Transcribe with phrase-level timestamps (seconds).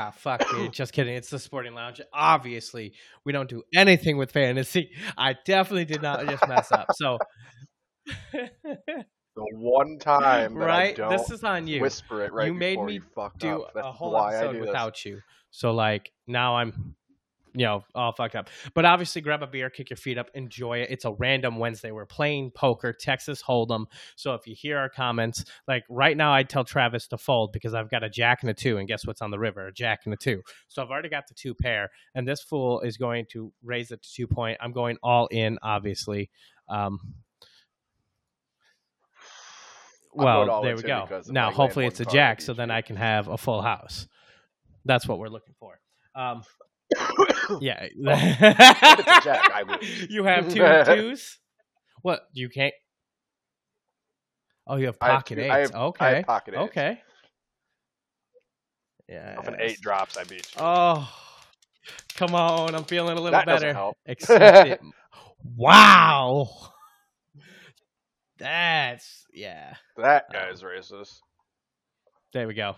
[0.00, 0.72] Ah, fuck, dude.
[0.72, 1.14] Just kidding.
[1.14, 2.00] It's the Sporting Lounge.
[2.12, 2.94] Obviously,
[3.24, 4.90] we don't do anything with fantasy.
[5.18, 6.86] I definitely did not just mess up.
[6.94, 7.18] So,
[9.36, 11.80] The one time right, this is on you.
[11.80, 13.72] whisper it right You made me you fuck do up.
[13.74, 14.66] That's a whole why I episode do this.
[14.66, 15.20] without you.
[15.50, 16.96] So, like, now I'm,
[17.54, 18.48] you know, all fucked up.
[18.74, 20.90] But obviously, grab a beer, kick your feet up, enjoy it.
[20.90, 21.90] It's a random Wednesday.
[21.90, 23.86] We're playing poker, Texas Hold'em.
[24.16, 27.74] So if you hear our comments, like right now, I'd tell Travis to fold because
[27.74, 29.66] I've got a jack and a two, and guess what's on the river?
[29.66, 30.42] A jack and a two.
[30.68, 34.02] So I've already got the two pair, and this fool is going to raise it
[34.02, 34.58] to two point.
[34.60, 36.30] I'm going all in, obviously.
[36.68, 36.98] Um,
[40.12, 41.06] well, there we go.
[41.10, 42.70] I Now, hopefully, it's a jack, so then.
[42.70, 44.06] I can have a full house.
[44.84, 45.78] That's what we're looking for.
[46.14, 46.42] Um,
[47.60, 49.78] yeah, a jack, I
[50.10, 51.38] you have two and twos.
[52.02, 52.74] What you can't?
[54.66, 55.52] Oh, you have I have pocket two- eights.
[55.52, 56.62] I have- I okay, have pocket eights.
[56.70, 57.00] okay.
[59.08, 59.40] Yeah.
[59.40, 60.60] If an eight drops, I beat you.
[60.62, 61.12] Oh,
[62.14, 62.74] come on!
[62.74, 63.74] I'm feeling a little That doesn't better.
[63.74, 63.96] help.
[64.06, 64.80] It.
[65.56, 66.48] Wow.
[68.38, 69.74] That's yeah.
[69.96, 71.18] that Um, guy's racist.
[72.32, 72.76] There we go.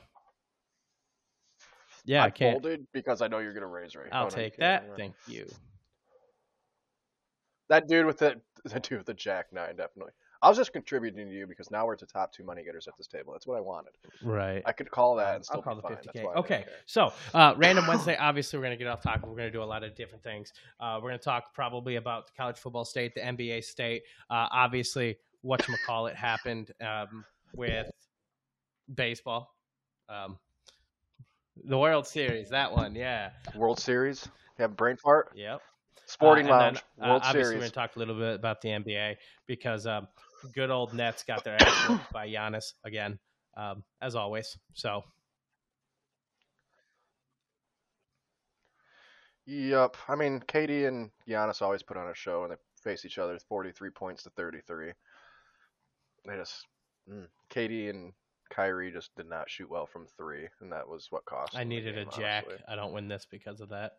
[2.04, 2.54] Yeah, I I can't.
[2.62, 4.08] folded because I know you're gonna raise right.
[4.12, 4.86] I'll Oh, take can't.
[4.88, 4.96] that.
[4.96, 5.46] Thank you.
[7.68, 10.12] That dude with the the dude with the jack nine definitely.
[10.44, 12.88] I was just contributing to you because now we're at the top two money getters
[12.88, 13.32] at this table.
[13.32, 13.92] That's what I wanted.
[14.24, 14.60] Right.
[14.66, 15.92] I could call that and still I'll call the fine.
[15.92, 16.02] 50k.
[16.02, 18.16] That's why I didn't Okay, so uh, random Wednesday.
[18.16, 19.24] Obviously, we're gonna get off topic.
[19.26, 20.52] We're gonna do a lot of different things.
[20.80, 24.02] Uh, we're gonna talk probably about the college football state, the NBA state.
[24.28, 27.88] Uh, obviously, what you call it happened um, with
[28.92, 29.54] baseball.
[30.08, 30.38] Um,
[31.64, 34.26] the World Series, that one, yeah, World Series.
[34.58, 35.32] You have a brain fart.
[35.34, 35.60] yep.
[36.06, 36.82] Sporting Uh, Lounge.
[36.98, 37.54] then, uh, World obviously, Series.
[37.54, 40.08] we're going to talk a little bit about the NBA because um,
[40.54, 43.18] good old Nets got their ass whooped by Giannis again,
[43.56, 44.56] um, as always.
[44.74, 45.02] So,
[49.46, 49.96] Yep.
[50.08, 53.38] I mean, KD and Giannis always put on a show, and they face each other
[53.48, 54.92] 43 points to 33.
[56.26, 56.66] They just,
[57.10, 57.26] mm.
[57.50, 58.12] KD and
[58.52, 61.56] Kyrie just did not shoot well from three, and that was what cost.
[61.56, 62.44] I needed a jack.
[62.46, 62.64] honestly.
[62.68, 63.92] I don't win this because of that.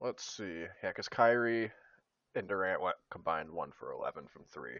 [0.00, 0.64] Let's see.
[0.82, 1.70] Yeah, because Kyrie
[2.34, 4.78] and Durant went combined one for 11 from three.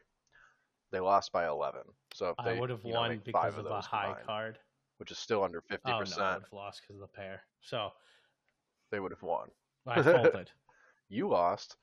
[0.91, 1.83] They lost by 11.
[2.15, 4.27] So if I they would have you know, won because of, of the high combined,
[4.27, 4.59] card.
[4.99, 7.43] which is still under 50%, Oh no, I would have lost because of the pair.
[7.63, 7.91] So
[8.91, 9.49] they would have won.
[9.87, 10.51] I folded.
[11.11, 11.77] You lost.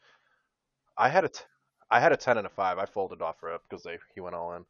[0.98, 1.42] I had a t-
[1.92, 2.78] I had a 10 and a 5.
[2.80, 4.66] I folded off for it because they he went all in.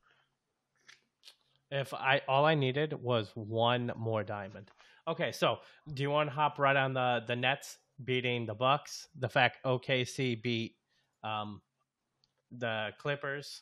[1.70, 4.72] if I all I needed was one more diamond.
[5.08, 5.60] Okay, so
[5.94, 9.08] do you want to hop right on the the Nets beating the Bucks?
[9.20, 10.76] The fact OKC beat
[11.24, 11.62] um,
[12.52, 13.62] the Clippers.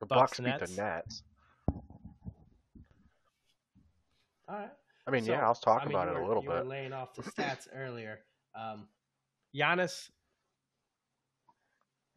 [0.00, 0.76] The Bucks Bucks, beat Nets?
[0.76, 1.22] the Nets.
[4.48, 4.70] All right.
[5.06, 6.50] I mean, So, yeah, I was talking I mean, about it a little bit.
[6.50, 8.20] you were laying off the stats earlier.
[8.54, 8.88] Um,
[9.54, 10.10] Giannis,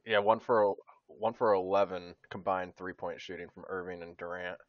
[0.08, 0.76] Yeah, one for
[1.08, 4.60] one for 11 combined three-point shooting from Irving and Durant.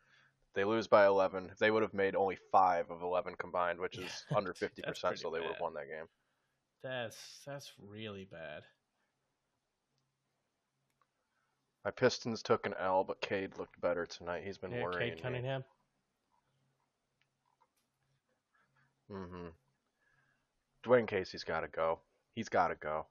[0.54, 1.52] They lose by 11.
[1.60, 5.30] They would have made only 5 of 11 combined, which Yeah, is under 50%, so
[5.30, 6.08] they would have won that game.
[6.82, 8.64] that's that's really bad.
[11.84, 14.44] My Pistons took an L, but Cade looked better tonight.
[14.44, 15.22] He's been Yeah, worrying Cade me.
[15.22, 15.64] Cunningham.
[19.10, 19.48] Mm-hmm.
[20.84, 22.00] Dwane Casey's got to go.
[22.34, 23.06] He's got to go.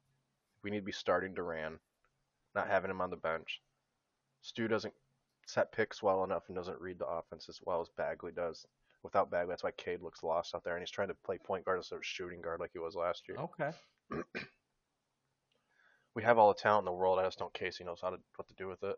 [0.63, 1.79] We need to be starting Duren,
[2.55, 3.61] not having him on the bench.
[4.41, 4.93] Stu doesn't
[5.45, 8.65] set picks well enough and doesn't read the offense as well as Bagley does.
[9.03, 11.63] Without Bagley, that's why Cade looks lost out there, and he's trying to play point
[11.65, 13.37] guard instead of shooting guard like he was last year.
[13.37, 13.71] Okay.
[16.15, 17.19] We have all the talent in the world.
[17.19, 17.53] I just don't.
[17.53, 18.95] Casey knows how to what to do with it.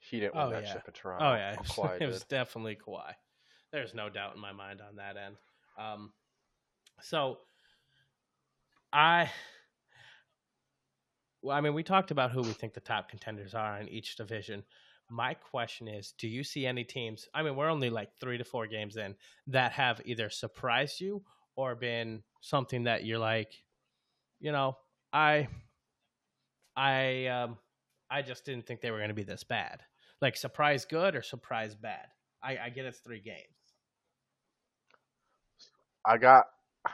[0.00, 0.72] He didn't win Oh, that yeah.
[0.74, 1.24] chip in Toronto.
[1.24, 2.28] Oh yeah, it was, Kawhi it was did.
[2.28, 3.12] definitely Kawhi.
[3.72, 5.36] There's no doubt in my mind on that end.
[5.78, 6.12] Um,
[7.00, 7.38] so
[8.92, 9.30] I,
[11.42, 14.16] well, I mean, we talked about who we think the top contenders are in each
[14.16, 14.64] division.
[15.10, 17.28] My question is, do you see any teams?
[17.32, 19.14] I mean, we're only like three to four games in
[19.46, 21.22] that have either surprised you
[21.56, 23.52] or been something that you're like,
[24.40, 24.76] you know,
[25.12, 25.48] I,
[26.76, 27.58] I, um,
[28.10, 29.80] I just didn't think they were going to be this bad.
[30.20, 32.06] Like surprise good or surprise bad.
[32.42, 33.44] I, I get it's three games.
[36.04, 36.46] I got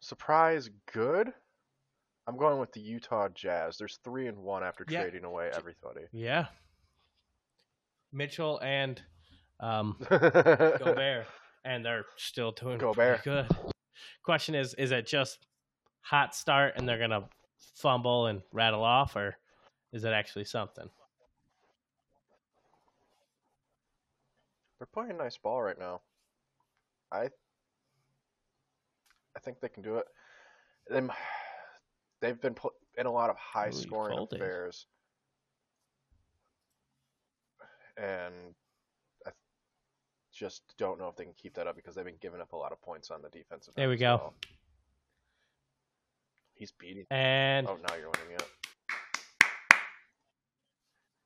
[0.00, 1.32] surprise good.
[2.28, 3.78] I'm going with the Utah Jazz.
[3.78, 5.00] There's three and one after yeah.
[5.00, 6.02] trading away everybody.
[6.12, 6.48] Yeah.
[8.12, 9.00] Mitchell and
[9.60, 11.26] um, Gobert,
[11.64, 13.24] and they're still doing Gobert.
[13.24, 13.48] good.
[14.22, 15.46] Question is, is it just
[16.02, 17.24] hot start and they're gonna
[17.74, 19.34] fumble and rattle off, or
[19.94, 20.88] is it actually something?
[24.78, 26.02] They're playing nice ball right now.
[27.10, 27.28] I
[29.34, 30.04] I think they can do it.
[30.90, 31.00] They
[32.20, 34.36] they've been put in a lot of high Ooh, scoring folded.
[34.36, 34.86] affairs.
[37.96, 38.54] And
[39.26, 39.30] I
[40.32, 42.56] just don't know if they can keep that up because they've been giving up a
[42.56, 44.16] lot of points on the defensive There we go.
[44.20, 44.34] well.
[46.54, 48.48] He's beating And Oh, now you're winning it.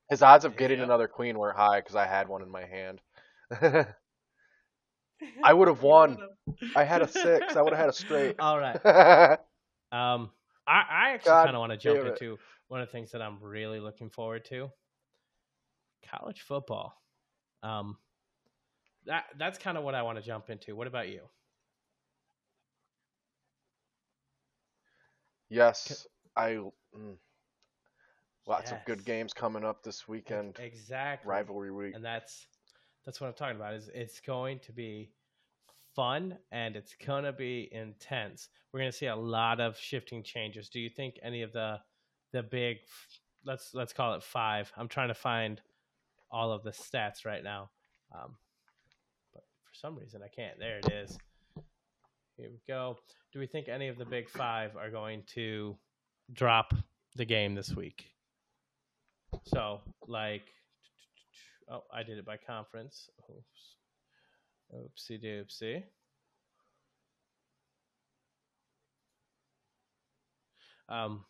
[0.09, 0.85] His odds of getting Yeah.
[0.85, 3.01] another queen were high because I had one in my hand.
[5.43, 6.17] I would have won.
[6.75, 7.55] I had a six.
[7.55, 8.35] I would have had a straight.
[8.39, 9.39] All right.
[9.91, 10.31] Um,
[10.67, 12.07] I, I actually kind of want to jump it.
[12.07, 12.37] into
[12.67, 14.69] one of the things that I'm really looking forward to.
[16.09, 16.93] College football.
[17.61, 17.97] Um,
[19.05, 20.75] that that's kind of what I want to jump into.
[20.75, 21.21] What about you?
[25.53, 26.05] yes,
[26.35, 26.59] I.
[26.95, 27.17] Mm,
[28.47, 30.57] lots of good games coming up this weekend.
[30.59, 31.29] Exactly.
[31.29, 31.95] Rivalry week.
[31.95, 32.47] and that's
[33.05, 33.73] that's what I'm talking about.
[33.73, 35.11] Is it's going to be
[35.95, 38.49] fun and it's going to be intense.
[38.71, 40.69] We're going to see a lot of shifting changes.
[40.69, 41.79] Do you think any of the
[42.31, 42.77] the big
[43.45, 44.71] let's let's call it five?
[44.77, 45.61] I'm trying to find
[46.31, 47.69] all of the stats right now,
[48.13, 48.35] um,
[49.33, 50.57] but for some reason I can't.
[50.59, 51.17] There it is.
[52.37, 52.97] Here we go.
[53.31, 55.77] Do we think any of the big five are going to
[56.33, 56.73] drop
[57.15, 58.05] the game this week?
[59.45, 60.43] So, like,
[61.69, 63.09] oh, I did it by conference.
[63.29, 63.82] Oops.
[64.75, 65.83] Oopsie doopsie.
[70.89, 71.23] Um,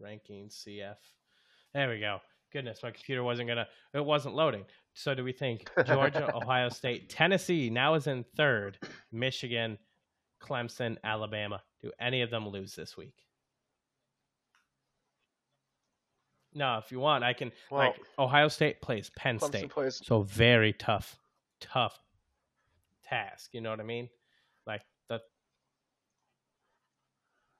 [0.00, 0.96] ranking CF.
[1.74, 2.20] There we go.
[2.52, 3.66] Goodness, my computer wasn't gonna.
[3.92, 4.64] It wasn't loading.
[4.94, 8.78] So, do we think Georgia, Ohio State, Tennessee now is in third,
[9.12, 9.78] Michigan,
[10.42, 11.62] Clemson, Alabama?
[11.82, 13.14] Do any of them lose this week?
[16.54, 17.52] No, if you want, I can.
[17.70, 20.00] Well, like Ohio State plays Penn Clemson State, plays.
[20.02, 21.18] so very tough,
[21.60, 21.98] tough
[23.08, 23.50] task.
[23.52, 24.08] You know what I mean?
[24.66, 25.22] Like that.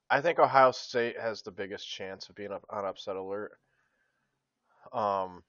[0.09, 3.57] I think Ohio State has the biggest chance of being up on upset alert.
[4.93, 5.43] Um,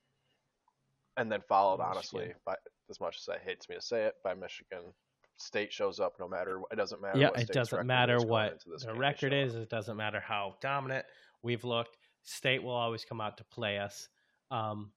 [1.16, 1.92] and then followed Michigan.
[1.94, 2.54] honestly by
[2.90, 4.92] as much as it hates me to say it by Michigan.
[5.36, 7.18] State shows up no matter it doesn't matter.
[7.18, 9.54] Yeah, it doesn't matter what the record is.
[9.54, 11.06] It doesn't matter how dominant
[11.42, 11.96] we've looked.
[12.24, 14.08] State will always come out to play us.
[14.50, 14.90] Um,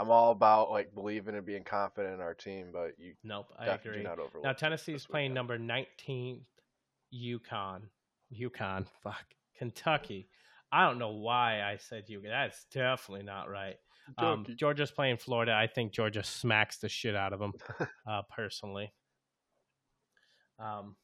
[0.00, 3.66] I'm all about like believing and being confident in our team, but you nope, I
[3.66, 4.02] definitely agree.
[4.04, 4.44] not overlook.
[4.44, 6.40] Now Tennessee's this playing number 19th
[7.14, 7.82] UConn.
[8.34, 8.86] UConn.
[9.02, 9.24] Fuck.
[9.58, 10.28] Kentucky.
[10.72, 12.28] I don't know why I said UConn.
[12.30, 13.76] That's definitely not right.
[14.16, 15.52] Um, Georgia's playing Florida.
[15.52, 17.52] I think Georgia smacks the shit out of them,
[18.08, 18.92] uh, personally.
[20.58, 20.96] Um,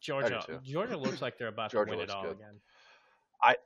[0.00, 0.60] Georgia.
[0.62, 2.32] Georgia looks like they're about Georgia to win it all good.
[2.32, 2.60] again.
[3.42, 3.56] I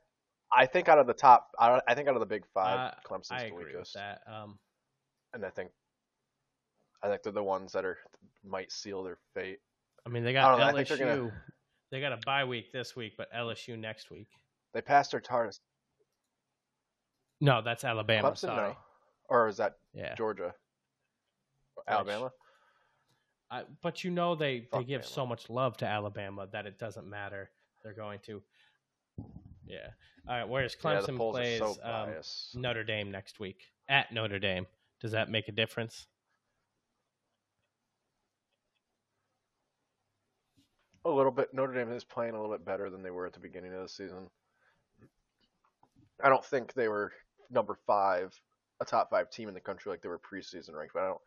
[0.65, 3.31] think out of the top, I I think out of the big five, Uh, Clemson's
[3.31, 4.21] I the agree with weakest, that.
[4.27, 4.59] Um,
[5.33, 5.71] and I think
[7.01, 7.97] I think they're the ones that are
[8.43, 9.59] might seal their fate.
[10.05, 10.97] I mean, they got know, LSU.
[10.99, 11.43] gonna-
[11.91, 14.27] They got a bye week this week, but LSU next week.
[14.73, 15.61] They passed their hardest.
[17.41, 18.31] No, that's Alabama.
[18.31, 18.69] Clemson, sorry.
[18.71, 18.77] no,
[19.29, 20.15] or is that Yeah.
[20.15, 20.53] Georgia?
[21.87, 22.31] Alabama.
[23.51, 25.05] I, but you know they, they give Bama.
[25.05, 27.51] so much love to Alabama that it doesn't matter.
[27.83, 28.41] They're going to.
[29.65, 29.89] Yeah.
[30.27, 30.47] All right.
[30.47, 32.09] Whereas Clemson polls plays so um.
[32.55, 34.65] Notre Dame next week at Notre Dame.
[35.01, 36.07] Does that make a difference?
[41.05, 41.53] A little bit.
[41.53, 43.81] Notre Dame is playing a little bit better than they were at the beginning of
[43.81, 44.29] the season.
[46.23, 47.11] I don't think they were
[47.51, 48.33] number five,
[48.79, 51.21] a top five team in the country like they were preseason ranked, but I don't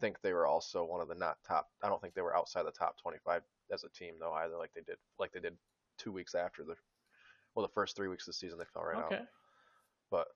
[0.00, 1.68] think they were also one of the not top.
[1.82, 3.42] I don't think they were outside the top 25
[3.72, 5.56] as a team though either, like they did, like they did
[5.98, 6.74] two weeks after the,
[7.58, 9.16] well, the first three weeks of the season they fell right okay.
[9.16, 9.22] out.
[10.12, 10.28] But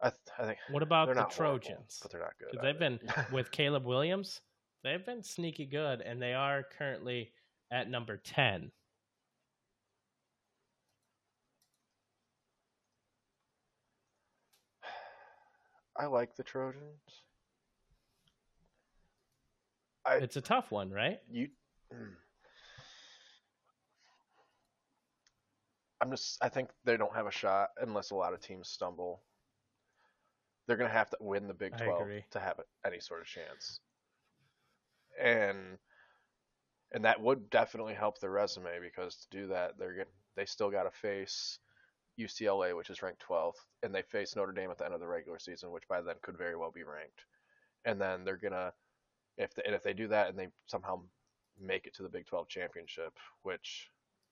[0.00, 1.98] I, th- I think What about the not horrible, Trojans?
[2.00, 2.60] but they're not good.
[2.62, 3.00] they've been
[3.32, 4.40] with Caleb Williams.
[4.84, 7.32] They've been sneaky good, and they are currently
[7.72, 8.70] at number ten.
[15.98, 17.00] I like the Trojans.
[20.06, 21.18] I It's a tough one, right?
[21.28, 21.48] you
[26.00, 29.22] I'm just I think they don't have a shot unless a lot of teams stumble.
[30.66, 33.80] They're going to have to win the Big 12 to have any sort of chance.
[35.20, 35.78] And
[36.92, 40.70] and that would definitely help their resume because to do that they're get, they still
[40.70, 41.58] got to face
[42.18, 45.06] UCLA which is ranked 12th and they face Notre Dame at the end of the
[45.06, 47.24] regular season which by then could very well be ranked.
[47.84, 48.72] And then they're going to
[49.36, 51.00] if they, and if they do that and they somehow
[51.60, 53.88] make it to the Big 12 championship, which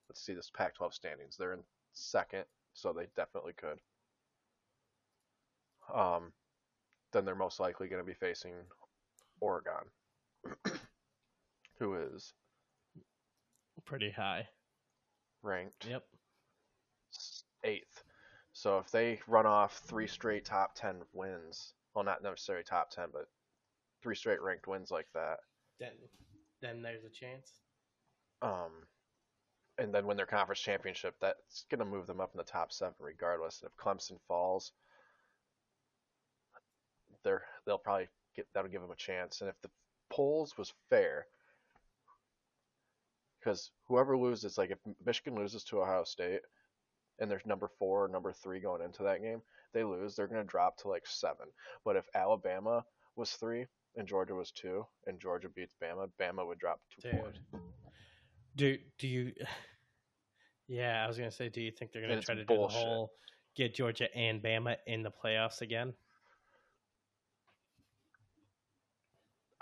[0.08, 1.62] let's see this Pac-12 standings, they're in
[1.92, 3.78] second, so they definitely could.
[5.94, 6.32] Um,
[7.12, 8.52] then they're most likely going to be facing
[9.40, 9.84] Oregon,
[11.78, 12.32] who is
[13.84, 14.46] Pretty high.
[15.42, 16.04] ranked Yep.
[17.64, 18.04] eighth.
[18.52, 23.08] So if they run off three straight top ten wins, well, not necessarily top ten,
[23.12, 23.28] but
[24.02, 25.38] three straight ranked wins like that,
[25.80, 25.92] Then,
[26.60, 27.50] then there's a chance.
[28.42, 28.72] um,
[29.78, 32.72] and then win their conference championship, that's going to move them up in the top
[32.72, 33.62] seven regardless.
[33.62, 34.72] And if Clemson falls,
[37.24, 39.40] they're they'll probably get that'll give them a chance.
[39.40, 39.70] And if the
[40.10, 41.26] polls was fair,
[43.38, 46.40] because whoever loses, like if Michigan loses to Ohio State,
[47.18, 49.42] and there's number four or number three going into that game,
[49.72, 51.46] they lose, they're going to drop to like seven.
[51.84, 52.84] But if Alabama
[53.16, 53.66] was three
[53.96, 57.32] and Georgia was two, and Georgia beats Bama, Bama would drop to four.
[58.58, 59.32] Do do you?
[60.70, 62.78] Yeah, I was gonna say, do you think they're gonna it's try to bullshit.
[62.78, 63.10] do the whole
[63.56, 65.94] get Georgia and Bama in the playoffs again?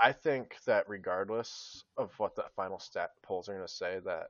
[0.00, 4.26] I think that regardless of what the final stat polls are going to say, that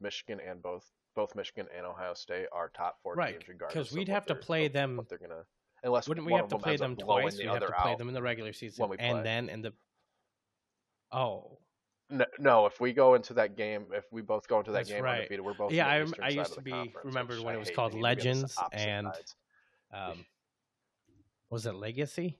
[0.00, 3.74] Michigan and both both Michigan and Ohio State are top four Right, teams regardless.
[3.74, 5.44] 'cause of we'd have to play of them- What they're gonna
[5.84, 7.36] unless Wouldn't we have to play them twice?
[7.36, 7.98] the We'd have to play out.
[7.98, 9.22] them in the regular season we and play.
[9.22, 9.72] then in the.
[11.12, 11.58] Oh,
[12.10, 14.90] No, no, if we go into that game, if we both go into that That's
[14.90, 15.16] game right.
[15.18, 15.72] undefeated, we're both.
[15.72, 18.22] Yeah, I I used to be- remembered when I it was called They need to
[18.24, 19.06] give us Legends and-
[19.92, 20.26] um,
[21.50, 22.38] was it Legacy?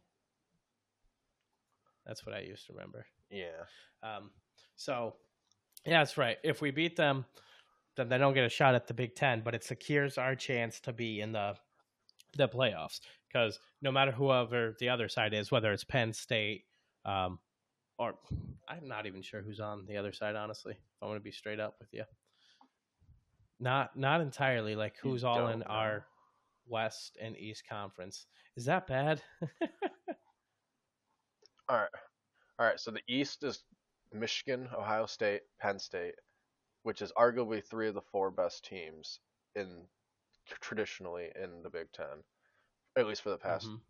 [2.07, 3.07] That's what I used to remember.
[3.31, 3.65] yeah,
[4.03, 4.31] Um,
[4.77, 5.15] so,
[5.85, 6.39] yeah, that's right.
[6.43, 7.25] If we beat them,
[7.97, 10.81] then they don't get a shot at the Big Ten, but it secures our chance
[10.81, 11.57] to be in the
[12.37, 13.01] the playoffs.
[13.27, 16.65] Because no matter whoever the other side is, whether it's Penn State,
[17.05, 17.39] um,
[18.01, 18.15] or
[18.67, 20.35] I'm not even sure who's on the other side.
[20.35, 22.05] Honestly, if I want to be straight up with you,
[23.61, 24.75] not not entirely.
[24.75, 25.67] Like who's all in know.
[25.67, 26.07] our
[26.67, 28.27] West and East Conference?
[28.57, 29.23] Is that bad?
[31.69, 31.89] All right.
[32.59, 32.81] All right.
[32.81, 33.63] So the East is
[34.13, 36.15] Michigan, Ohio State, Penn State,
[36.83, 39.21] which is arguably three of the four best teams
[39.55, 39.87] in
[40.61, 42.25] traditionally in the Big Ten,
[42.97, 43.81] at least for the past Mhm.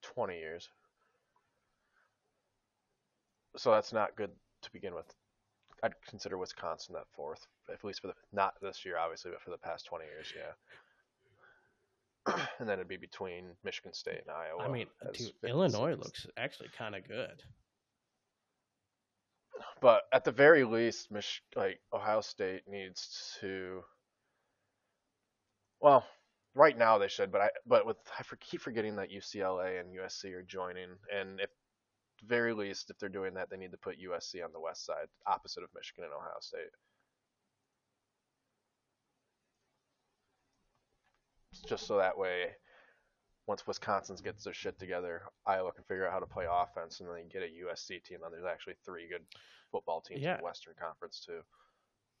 [0.00, 0.70] 20 years.
[3.56, 4.30] So that's not good
[4.62, 5.06] to begin with.
[5.82, 9.50] I'd consider Wisconsin that fourth, at least for the not this year, obviously, but for
[9.50, 10.52] the past 20 years, yeah.
[12.58, 14.62] and then it'd be between Michigan State and Iowa.
[14.62, 17.42] I mean, dude, Illinois looks actually kind of good.
[19.80, 23.82] But at the very least, Mich- like Ohio State needs to.
[25.80, 26.06] Well,
[26.54, 29.94] right now they should, but I but with I for, keep forgetting that UCLA and
[29.94, 31.50] USC are joining, and if
[32.26, 35.06] very least if they're doing that, they need to put USC on the west side,
[35.26, 36.70] opposite of Michigan and Ohio State.
[41.68, 42.50] Just so that way,
[43.46, 47.08] once Wisconsin gets their shit together, Iowa can figure out how to play offense, and
[47.08, 48.18] then you get a USC team.
[48.24, 49.22] And there's actually three good
[49.70, 51.40] football teams in the Western Conference too.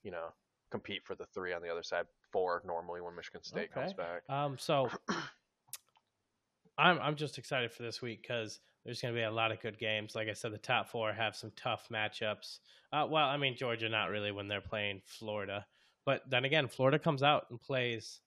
[0.02, 0.28] You know,
[0.70, 2.06] compete for the three on the other side.
[2.32, 4.22] Four normally when Michigan State comes back.
[4.28, 4.88] Um, so
[6.78, 9.60] I'm I'm just excited for this week because there's going to be a lot of
[9.60, 10.14] good games.
[10.14, 12.58] Like I said, the top four have some tough matchups.
[12.92, 15.64] Uh, well, I mean Georgia not really when they're playing Florida,
[16.04, 18.20] but then again, Florida comes out and plays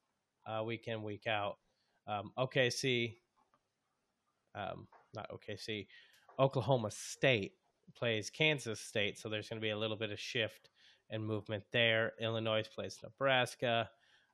[0.46, 1.58] uh, week in week out.
[2.08, 3.16] Um, OKC,
[4.56, 5.88] um, not OKC,
[6.40, 7.54] Oklahoma State
[7.96, 10.70] plays Kansas State, so there's going to be a little bit of shift
[11.10, 12.14] and movement there.
[12.20, 13.90] Illinois plays Nebraska.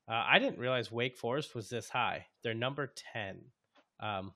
[0.08, 2.26] Uh, I didn't realize Wake Forest was this high.
[2.44, 3.40] They're number 10
[4.00, 4.34] um,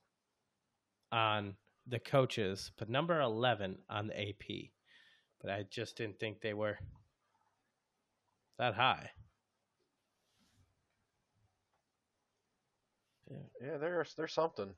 [1.12, 1.56] on
[1.88, 4.72] the coaches, but number 11 on the AP.
[5.42, 6.78] But I just didn't think they were
[8.58, 9.12] that high.
[13.30, 14.74] Yeah, yeah there's there's something.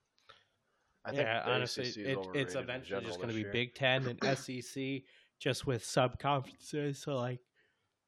[1.05, 3.51] I think yeah, honestly, it, it's eventually just going to be year.
[3.51, 5.01] Big Ten and SEC,
[5.39, 7.39] just with sub conferences, so like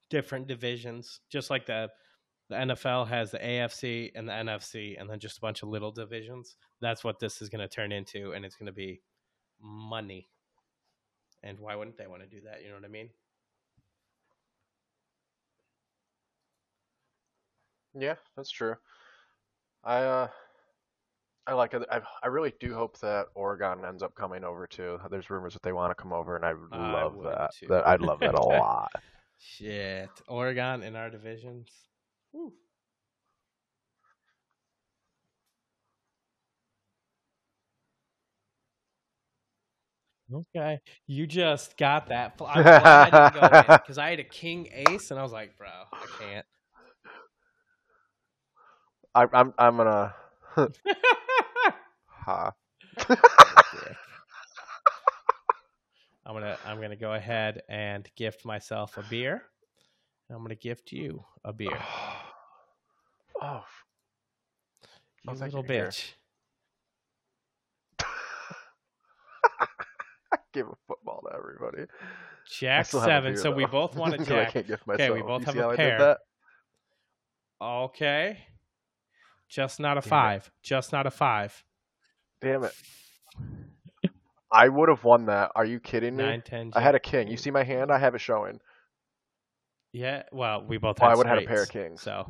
[0.10, 1.89] different divisions, just like the
[2.51, 5.91] the NFL has the AFC and the NFC, and then just a bunch of little
[5.91, 6.58] divisions.
[6.81, 9.01] That's what this is going to turn into, and it's going to be
[9.62, 10.27] money.
[11.43, 12.62] And why wouldn't they want to do that?
[12.62, 13.10] You know what I mean?
[17.98, 18.75] Yeah, that's true.
[19.86, 20.27] I uh,
[21.48, 21.84] I like it.
[21.89, 25.00] I I really do hope that Oregon ends up coming over too.
[25.10, 27.51] There's rumors that they want to come over, and I would I love would that.
[27.58, 27.67] too.
[27.67, 27.88] that.
[27.88, 28.91] I'd love that a lot.
[29.39, 31.70] Shit, Oregon in our divisions.
[32.32, 32.54] Whew.
[40.34, 42.40] Okay, you just got that.
[42.48, 45.32] I'm glad I didn't go in because I had a king ace, and I was
[45.32, 46.46] like, bro, I can't.
[49.16, 50.16] I, I'm I'm gonna.
[52.08, 52.54] ha.
[56.26, 59.44] I'm gonna I'm gonna go ahead and gift myself a beer.
[60.32, 61.70] I'm gonna gift you a beer.
[63.42, 63.64] oh,
[65.24, 66.14] You Oh, thank little bitch.
[68.00, 68.06] I
[70.54, 71.86] give a football to everybody.
[72.50, 73.38] Jack still have a seven.
[73.38, 74.48] So we both want a 'cause jack.
[74.50, 76.18] I can't gift Okay, we both You have a pair.
[77.62, 78.40] Okay.
[79.50, 80.10] Just not a Damn it.
[80.10, 80.52] five.
[80.64, 81.64] Just not a five.
[82.42, 82.74] Damn it.
[84.52, 85.52] I would have won that.
[85.56, 86.24] Are you kidding me?
[86.24, 86.72] Nine, ten.
[86.74, 87.28] I had a king.
[87.28, 87.92] You see my hand?
[87.92, 88.60] I have it showing.
[89.93, 90.24] Yeah.
[90.31, 91.00] Well, we both.
[91.00, 92.01] Well, had I would have had a pair of kings.
[92.01, 92.27] So.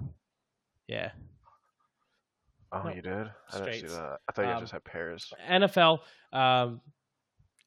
[0.87, 1.11] Yeah.
[2.71, 3.29] Oh, No, you did?
[3.53, 4.19] I didn't see that.
[4.27, 5.33] I thought you Um, just had pairs.
[5.49, 5.99] NFL.
[6.31, 6.81] Um,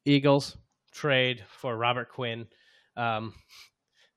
[0.03, 0.57] Eagles
[0.91, 2.47] trade for Robert Quinn.
[2.97, 3.33] Um,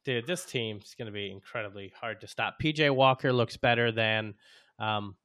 [0.05, 2.57] dude, this team's going to be incredibly hard to stop.
[2.61, 4.35] PJ Walker looks better than
[4.79, 5.17] um,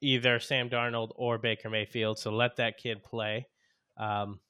[0.00, 3.46] either Sam Darnold or Baker Mayfield, so let that kid play.
[3.96, 4.40] Um,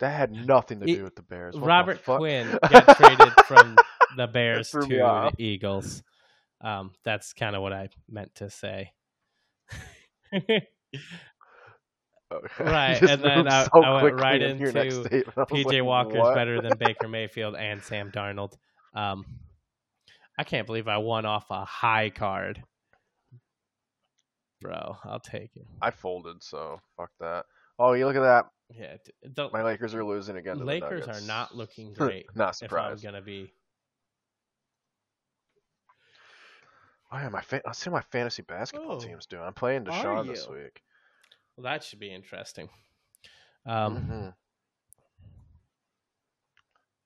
[0.00, 1.56] That had nothing to do with the Bears.
[1.56, 2.18] What Robert fuck?
[2.18, 3.76] Quinn got traded from
[4.16, 5.32] the Bears to the.
[5.38, 6.02] Eagles.
[6.60, 8.92] Um, that's kind of what I meant to say.
[10.34, 10.66] Okay.
[12.60, 15.32] Right, and then I- so I went right into into statement.
[15.38, 16.34] I was PJ like, Walker's what?
[16.34, 18.52] better than Baker Mayfield and Sam Darnold.
[18.94, 19.24] Um,
[20.38, 22.62] I can't believe I won off a high card,
[24.60, 24.96] bro.
[25.04, 25.66] I'll take it.
[25.80, 27.46] I folded, so fuck that.
[27.78, 28.44] Oh, you look at that.
[28.70, 30.54] Yeah, the My Lakers are losing again.
[30.54, 32.26] To the Lakers are not looking great.
[32.34, 33.02] not surprised.
[33.02, 33.52] if I'm gonna be,
[37.10, 39.42] Oh yeah, my fa- let's see my fantasy basketball Oh, team's doing.
[39.42, 40.82] I'm playing Deshaun this week.
[41.56, 42.68] well, that should be interesting.
[43.64, 44.34] Um, Mhm.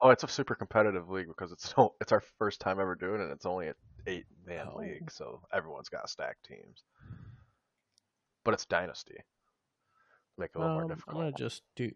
[0.01, 3.21] Oh, it's a super competitive league because it's so, it's our first time ever doing
[3.21, 3.31] it.
[3.31, 3.75] It's only an
[4.09, 4.79] eight man Oh.
[4.79, 6.83] league, so everyone's got stacked teams.
[8.45, 9.19] But it's dynasty.
[10.39, 11.91] Make it a little more um, I'm gonna just do.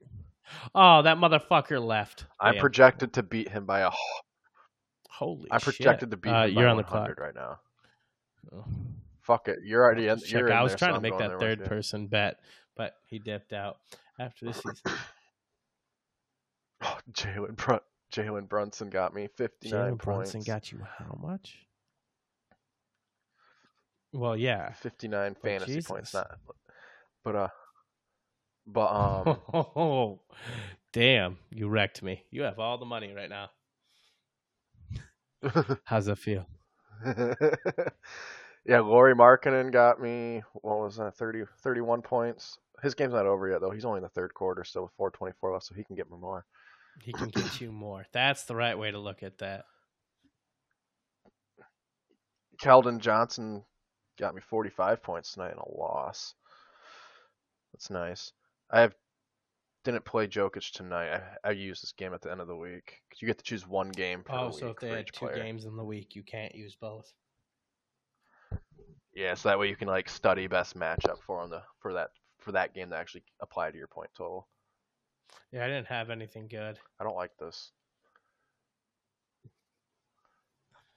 [0.74, 2.26] Oh, that motherfucker left.
[2.40, 2.60] I'm Damn.
[2.60, 3.90] projected to beat him by a.
[5.10, 5.76] Holy I'm shit.
[5.76, 7.20] projected to beat Uh, him you're on the 100 clock.
[7.20, 7.58] right now.
[8.52, 8.64] Oh.
[9.22, 10.18] Fuck it, you're already in.
[10.20, 10.30] Check.
[10.30, 12.38] You're in I was there, trying so to make that third person bet,
[12.76, 13.78] but he dipped out
[14.20, 14.74] after this season.
[16.82, 17.80] Oh, Jalen Brun-
[18.12, 20.04] Jalen Brunson got me 59 Jalen points.
[20.32, 21.56] Brunson got you how much?
[24.12, 24.72] Well, yeah.
[24.72, 26.38] 59 But fantasy points, not.
[27.24, 27.48] But uh,
[28.66, 30.20] but um, Oh,
[30.92, 31.38] damn!
[31.50, 32.24] You wrecked me.
[32.30, 33.50] You have all the money right now.
[35.84, 36.46] How's it feel?
[37.06, 40.42] yeah, Lauri Markkanen got me.
[40.54, 41.14] What was that?
[41.16, 42.58] 30, 31 points.
[42.82, 43.70] His game's not over yet though.
[43.70, 46.16] He's only in the third quarter, still with 424 left, so he can get me
[46.18, 46.44] more.
[47.02, 48.06] He can get you more.
[48.12, 49.64] That's the right way to look at that.
[52.60, 53.64] Keldon Johnson
[54.18, 56.34] got me 45 points tonight in a loss.
[57.72, 58.32] That's nice.
[58.70, 58.94] I have
[59.84, 61.10] didn't play Jokic tonight.
[61.44, 63.02] I, I used this game at the end of the week.
[63.10, 65.36] Cause You get to choose one game per Oh, so if they had two player.
[65.36, 67.12] games in the week, you can't use both.
[69.14, 72.10] Yeah, so that way you can like study best matchup for on the for that
[72.40, 74.48] for that game to actually apply to your point total.
[75.52, 76.78] Yeah, I didn't have anything good.
[77.00, 77.70] I don't like this.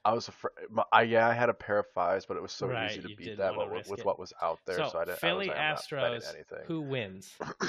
[0.04, 0.52] I was afraid.
[0.92, 3.14] I yeah, I had a pair of fives, but it was so Right, easy to
[3.14, 4.76] beat that with, with what was out there.
[4.78, 5.18] So, so I didn't.
[5.18, 6.64] Philly I was like, not Astros, anything.
[6.66, 7.34] who wins?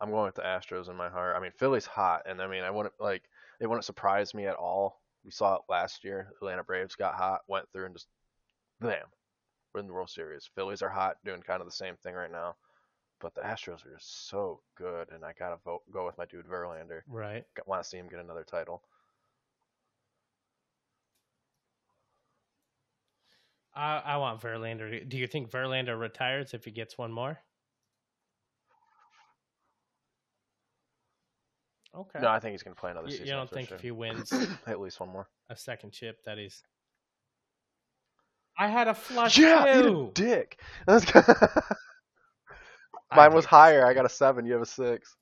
[0.00, 1.36] I'm going with the Astros in my heart.
[1.36, 3.22] I mean, Philly's hot, and I mean, I wouldn't like
[3.60, 5.00] it wouldn't surprise me at all.
[5.24, 6.32] We saw it last year.
[6.36, 8.08] Atlanta Braves got hot, went through, and just
[8.80, 9.06] bam,
[9.72, 10.48] we're in the World Series.
[10.54, 12.56] Phillies are hot, doing kind of the same thing right now.
[13.20, 16.46] But the Astros are just so good, and I gotta vote go with my dude
[16.46, 17.00] Verlander.
[17.06, 17.44] Right.
[17.66, 18.82] Want to see him get another title.
[23.74, 25.08] I, I want Verlander.
[25.08, 27.40] Do you think Verlander retires if he gets one more?
[31.96, 32.18] Okay.
[32.20, 33.26] No, I think he's gonna play another you, season.
[33.26, 33.76] you don't think sure.
[33.76, 34.32] if he wins
[34.66, 35.28] at least one more?
[35.50, 36.62] a second chip that he's?
[38.58, 40.10] I had a flush yeah, too.
[40.14, 40.60] dick.
[40.86, 41.04] That's
[43.14, 43.86] Mine was this higher.
[43.86, 44.44] I got a seven.
[44.46, 45.16] You have a six.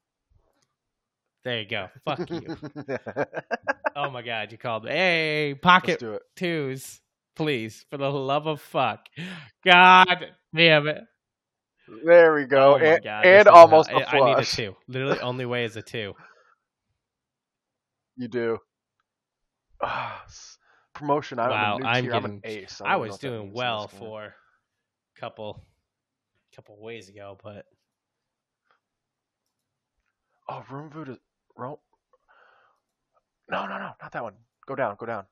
[1.45, 1.89] There you go.
[2.05, 2.57] Fuck you.
[3.95, 4.91] Oh my god, you called me.
[4.91, 6.23] Hey, pocket do it.
[6.35, 7.02] twos,
[7.37, 9.07] please, for the love of fuck.
[9.65, 11.03] God damn it.
[12.05, 12.75] There we go.
[12.75, 13.25] Oh and god.
[13.27, 14.77] and almost not- I- I need a two.
[14.89, 16.15] Literally, only way is a two.
[18.17, 18.59] You do.
[19.83, 20.25] Ah,
[20.95, 21.39] promotion.
[21.39, 22.15] I'm Wow, I'm tier.
[22.15, 22.81] I'm an getting- ace.
[22.81, 25.65] I, I don't even know was doing well for a couple
[26.55, 27.65] couple ways ago, but
[30.49, 31.17] Oh, room food is.
[31.57, 31.81] Ro-
[33.51, 34.35] no, no, no, not that one.
[34.67, 34.97] Go down.
[34.99, 35.25] Go down.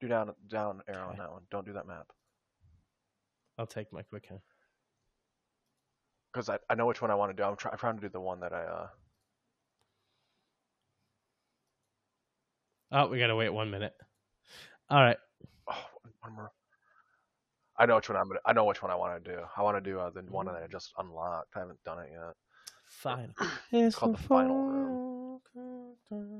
[0.00, 1.42] Do down, down arrow on that one.
[1.50, 2.06] Don't do that map.
[3.58, 4.40] I'll take Mike McKinnon.
[6.32, 7.46] Because I, I know which one I want to do.
[7.46, 8.86] I'm, try, I'm trying to do the one that I uh
[12.92, 13.94] Oh, we gotta wait one minute.
[14.88, 15.16] All right.
[15.70, 15.84] oh,
[16.20, 16.52] one more.
[17.78, 18.40] I know which one I'm gonna.
[18.44, 19.38] I know which one I want to do.
[19.56, 21.56] I want to do uh, the one that I just unlocked.
[21.56, 22.34] I haven't done it yet.
[22.88, 23.32] Fine.
[23.70, 25.40] It's called the final room.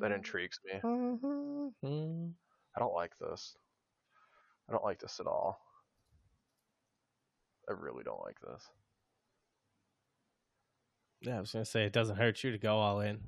[0.01, 0.81] That intrigues me.
[0.83, 2.27] Mm-hmm.
[2.81, 3.55] I don't like this.
[4.69, 5.61] I don't like this at all.
[7.69, 8.63] I really don't like this.
[11.21, 13.19] Yeah, I was gonna say it doesn't hurt you to go all in.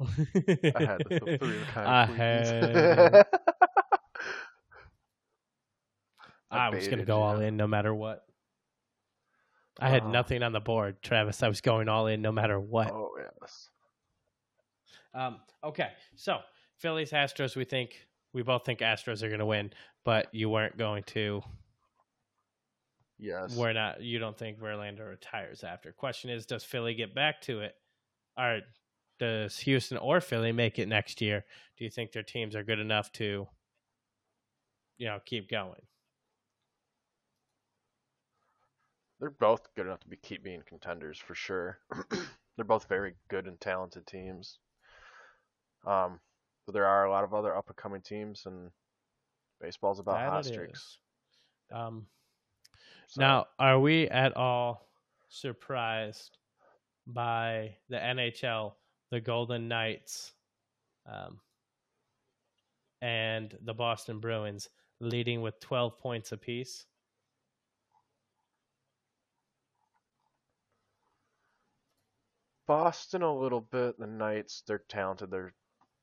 [0.00, 1.88] I had the, the three of kind.
[1.88, 2.16] I please.
[2.16, 3.26] had-
[6.50, 8.24] I I was gonna go all in no matter what.
[9.78, 10.10] I had Oh.
[10.10, 11.42] nothing on the board, Travis.
[11.42, 12.90] I was going all in no matter what.
[12.90, 13.10] Oh
[13.40, 13.68] yes.
[15.18, 16.38] Um, okay, so
[16.78, 17.56] Phillies Astros.
[17.56, 19.72] We think we both think Astros are going to win,
[20.04, 21.42] but you weren't going to.
[23.18, 23.56] Yes.
[23.56, 24.00] We're not.
[24.00, 25.90] You don't think Verlander retires after?
[25.90, 27.74] Question is, does Philly get back to it,
[28.38, 28.60] or
[29.18, 31.44] does Houston or Philly make it next year?
[31.76, 33.48] Do you think their teams are good enough to,
[34.98, 35.82] you know, keep going?
[39.18, 41.80] They're both good enough to be keep being contenders for sure.
[42.56, 44.58] They're both very good and talented teams.
[45.86, 46.20] Um,
[46.66, 48.70] but there are a lot of other up and coming teams, and
[49.60, 50.98] baseball's about That hot streaks.
[51.72, 52.06] Um,
[53.06, 54.86] So, Now, are we at all
[55.28, 56.36] surprised
[57.06, 58.74] by the NHL,
[59.10, 60.34] the Golden Knights,
[61.06, 61.40] um,
[63.00, 64.68] and the Boston Bruins
[65.00, 66.84] leading with 12 points apiece?
[72.66, 73.98] Boston a little bit.
[73.98, 75.30] The Knights, they're talented.
[75.30, 75.54] They're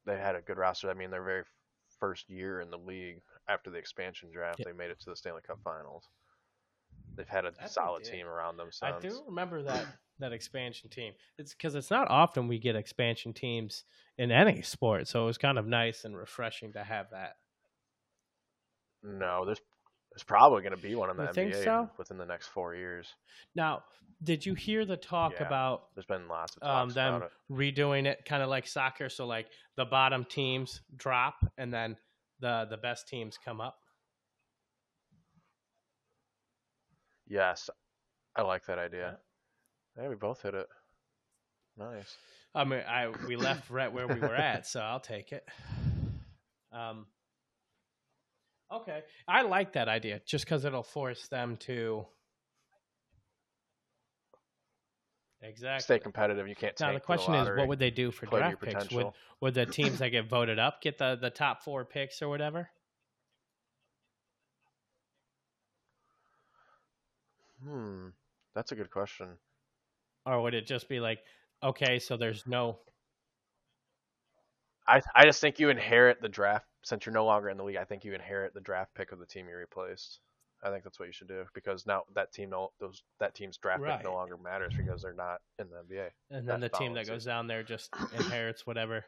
[0.05, 0.89] they had a good roster.
[0.89, 1.43] I mean, their very
[1.99, 4.65] first year in the league after the expansion draft, Yeah.
[4.67, 6.09] they made it to the Stanley Cup Finals.
[7.15, 9.85] They've had a That solid team around them I do remember that
[10.19, 11.13] that expansion team.
[11.37, 13.83] It's because it's not often we get expansion teams
[14.17, 17.37] in any sport, so it was kind of nice and refreshing to have that.
[19.03, 19.61] No, there's
[20.15, 21.89] there's probably going to be one in the You NBA think so?
[21.97, 23.07] within the next four years.
[23.53, 23.83] Now,
[24.23, 25.45] did you hear the talk Yeah.
[25.45, 27.53] about There's been lots of um, them about it.
[27.53, 31.97] redoing it kind of like soccer so like the bottom teams drop and then
[32.39, 33.75] the the best teams come up
[37.27, 37.69] Yes,
[38.35, 39.17] I like that idea.
[39.97, 40.67] Yeah, we both hit it.
[41.77, 42.15] Nice.
[42.53, 45.45] i mean i we left right where we were at so i'll take it
[46.71, 47.05] um
[48.71, 52.05] okay i like that idea just because it'll force them to
[55.41, 56.47] exactly Stay competitive.
[56.47, 56.79] You can't.
[56.79, 59.07] now the question is what would they do for Play to your draft picks would,
[59.41, 62.69] would the teams that get voted up get the the top four picks or whatever
[67.63, 68.09] Hmm,
[68.53, 69.37] that's a good question.
[70.25, 71.19] or would it just be like
[71.63, 72.79] okay so there's no
[74.87, 77.77] I I just think you inherit the draft since you're no longer in the league.
[77.77, 80.19] I think you inherit the draft pick of the team you replaced.
[80.63, 83.57] I think that's what you should do because now that team no those that team's
[83.57, 86.07] draft pick no longer matters because they're not in the NBA.
[86.31, 87.11] and then that the team that follows it.
[87.11, 89.05] goes down there just inherits whatever.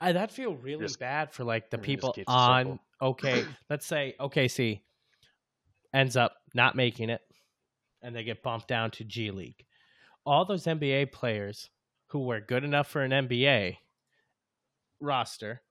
[0.00, 4.82] I that feel really Just- bad for like the people on okay, let's say OKC
[5.92, 7.20] ends up not making it
[8.02, 9.64] and they get bumped down to G League.
[10.24, 11.70] All those NBA players
[12.08, 13.76] who were good enough for an NBA
[15.00, 15.62] roster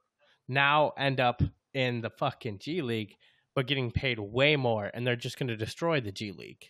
[0.47, 1.41] now end up
[1.73, 3.15] in the fucking G League
[3.55, 6.65] but getting paid way more and they're just going to destroy the G League.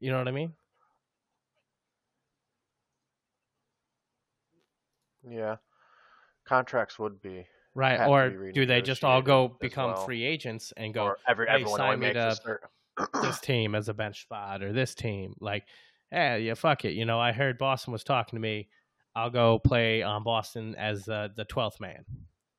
[0.00, 0.52] You know what I mean?
[5.26, 5.56] Yeah,
[6.44, 8.06] contracts would be Right.
[8.06, 10.04] Or be do they just all go become well.
[10.04, 12.68] free agents and go or every "Hey, everyone sign me to certain.
[13.22, 15.34] this team as a bench spot or this team?
[15.40, 15.64] Like,
[16.12, 16.92] yeah, yeah, fuck it.
[16.92, 18.68] You know, I heard Boston was talking to me.
[19.16, 22.04] I'll go play on Boston as the the twelfth man.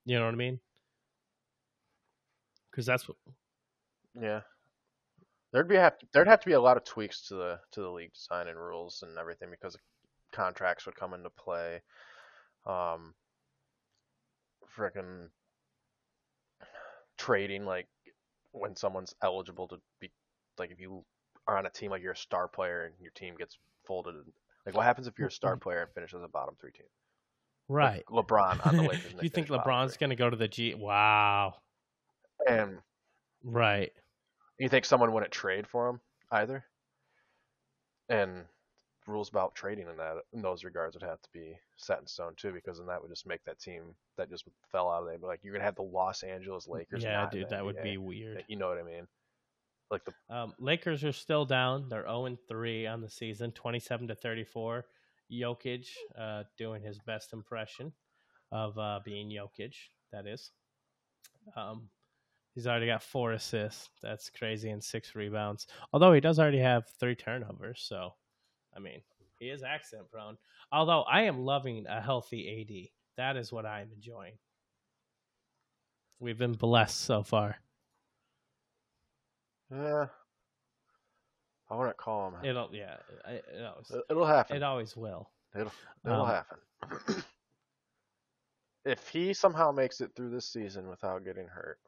[0.05, 0.59] You know what I mean?
[2.71, 3.17] Because that's what.
[4.19, 4.41] Yeah.
[5.51, 7.89] There'd be have there'd have to be a lot of tweaks to the to the
[7.89, 9.77] league design and rules and everything because
[10.31, 11.81] contracts would come into play.
[12.65, 13.13] Um,
[14.77, 15.29] frickin'
[17.17, 17.87] trading like
[18.51, 20.11] when someone's eligible to be
[20.57, 21.03] like if you
[21.47, 24.15] are on a team like you're a star player and your team gets folded.
[24.65, 25.61] Like what happens if you're a star mm-hmm.
[25.61, 26.87] player and finishes a bottom three team?
[27.67, 28.03] Right.
[28.09, 29.13] Like LeBron on the Lakers.
[29.17, 30.75] they you think LeBron's going to go to the G?
[30.75, 31.55] Wow.
[32.47, 32.77] and
[33.43, 33.91] Right.
[34.59, 36.01] You think someone wouldn't trade for him
[36.31, 36.63] either?
[38.09, 38.45] And
[39.07, 42.33] rules about trading in that in those regards would have to be set in stone
[42.37, 43.83] too, because then that would just make that team
[44.17, 45.17] that just fell out of there.
[45.19, 47.03] But like you're gonna have the Los Angeles Lakers.
[47.03, 48.43] yeah, dude, that would be weird.
[48.47, 49.07] You know what I mean?
[49.91, 51.89] Like the Um, Lakers are still down.
[51.89, 54.85] They're 0 and 3 on the season, 27 to 34.
[55.31, 57.91] Jokic uh, doing his best impression
[58.51, 59.75] of uh, being Jokic,
[60.11, 60.51] that is.
[61.55, 61.89] Um,
[62.53, 63.89] he's already got four assists.
[64.01, 65.67] That's crazy, and six rebounds.
[65.93, 67.83] Although he does already have three turnovers.
[67.87, 68.13] So,
[68.75, 69.01] I mean,
[69.39, 70.37] he is accident prone.
[70.71, 72.91] Although I am loving a healthy AD.
[73.17, 74.33] That is what I am enjoying.
[76.19, 77.57] We've been blessed so far.
[79.75, 80.05] Yeah.
[81.69, 82.35] I wouldn't call him.
[82.45, 84.57] It'll, yeah, it, it always, It- It'll happen.
[84.57, 85.29] it always will.
[85.55, 85.71] It'll
[86.05, 86.57] it'll Um, happen.
[88.85, 91.79] if he somehow makes it through this season without getting hurt,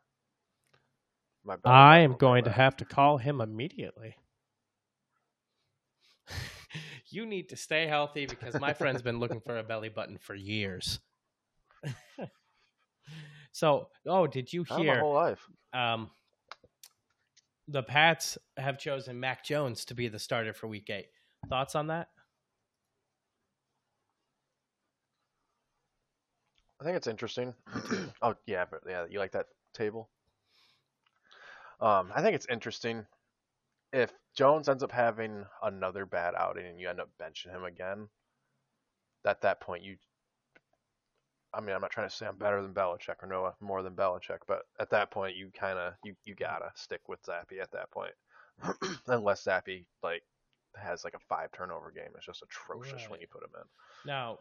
[1.46, 4.16] my I am going to have to call him immediately.
[7.10, 10.36] you need to stay healthy because my friend's been looking for a belly button for
[10.36, 11.00] years.
[13.52, 15.00] so, oh, did you Oh, my hear?
[15.00, 15.40] whole life.
[15.74, 16.10] Um,
[17.68, 21.08] the Pats have chosen Mac Jones to be the starter for Week Eight.
[21.50, 22.10] Thoughts on that?
[26.80, 27.54] I think it's interesting.
[28.22, 30.10] oh yeah, but yeah, you like that table?
[31.80, 33.06] Um, I think it's interesting
[33.94, 38.10] if Jones ends up having another bad outing and you end up benching him again.
[39.26, 39.98] At that point, you.
[41.54, 43.94] I mean, I'm not trying to say I'm better than Belichick or no more than
[43.94, 47.72] Belichick, but at that point, you kind of you you gotta stick with Zappe at
[47.72, 48.14] that point,
[49.08, 50.24] unless Zappe like
[50.76, 52.10] has like a five turnover game.
[52.16, 54.10] It's just atrocious when you put him in.
[54.10, 54.40] Now,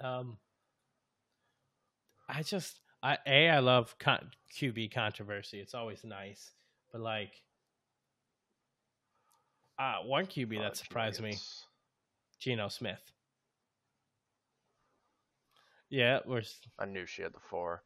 [0.00, 0.38] um,
[2.28, 5.60] I just I a I love con- QB controversy.
[5.60, 6.50] It's always nice,
[6.92, 7.32] but like,
[9.78, 11.38] uh, one QB that surprised me.
[12.40, 13.00] Geno Smith.
[15.90, 17.82] Yeah, we're s- I knew she had the four.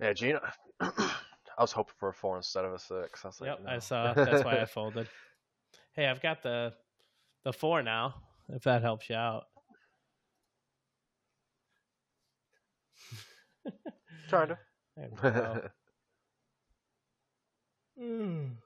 [0.00, 0.40] Yeah, Gina.
[0.80, 3.24] I was hoping for a four instead of a six.
[3.24, 3.60] I was like, yep.
[3.66, 4.12] I saw.
[4.14, 5.08] That's why I folded.
[5.94, 6.72] Hey, I've got the
[7.44, 8.14] the four now.
[8.48, 9.44] If that helps you out.
[14.28, 14.58] Trying to.
[14.96, 15.60] There we go.
[17.96, 18.56] Mm.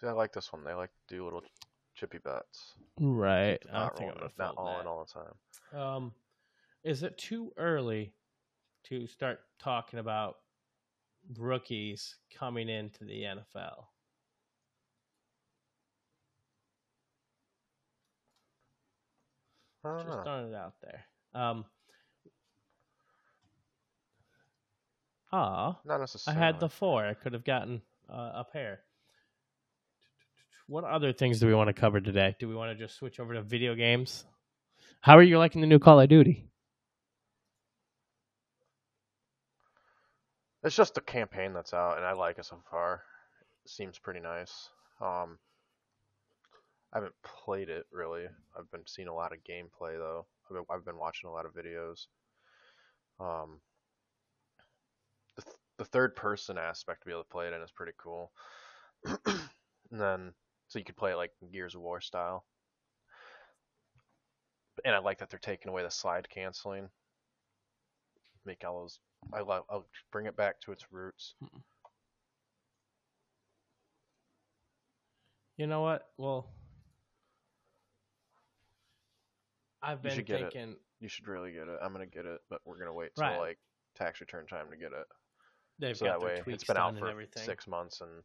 [0.00, 0.62] See, I like this one.
[0.62, 1.42] They like to do little
[1.98, 2.74] chippy bets.
[3.00, 3.58] Right.
[3.72, 5.80] I Not, think I'm rolling, not fold all the time.
[5.80, 6.12] Um,
[6.84, 8.12] is it too early
[8.84, 10.36] to start talking about
[11.36, 13.84] rookies coming into the NFL?
[19.84, 20.22] Just know.
[20.22, 21.04] throwing it out there.
[21.34, 21.64] Um,
[25.32, 26.40] ah, Not necessarily.
[26.40, 27.06] I had the four.
[27.06, 28.80] I could have gotten uh, a pair.
[30.68, 32.36] What other things do we want to cover today?
[32.38, 34.26] Do we want to just switch over to video games?
[35.00, 36.44] How are you liking the new Call of Duty?
[40.62, 43.02] It's just the campaign that's out, and I like it so far.
[43.64, 44.68] It seems pretty nice.
[45.00, 45.38] Um,
[46.92, 48.26] I haven't played it really.
[48.58, 50.26] I've been seeing a lot of gameplay though.
[50.50, 52.08] I've been, I've been watching a lot of videos.
[53.18, 53.60] Um,
[55.36, 57.92] the th- the third person aspect to be able to play it in is pretty
[57.96, 58.32] cool.
[59.06, 59.48] and
[59.92, 60.32] then
[60.68, 62.44] so you could play it like Gears of War style.
[64.84, 66.88] And I like that they're taking away the slide canceling.
[68.44, 69.00] Make all those
[69.32, 69.64] I love.
[69.68, 71.34] I'll bring it back to its roots.
[71.40, 71.58] Hmm.
[75.56, 76.06] You know what?
[76.18, 76.48] Well,
[79.82, 80.52] I've You been should get it.
[80.52, 81.78] thinking You should really get it.
[81.82, 83.38] I'm gonna get it, but we're gonna wait till Right.
[83.38, 83.58] like
[83.96, 85.06] tax return time to get it.
[85.80, 87.44] they've so got that way it's been out for everything.
[87.44, 88.22] six months and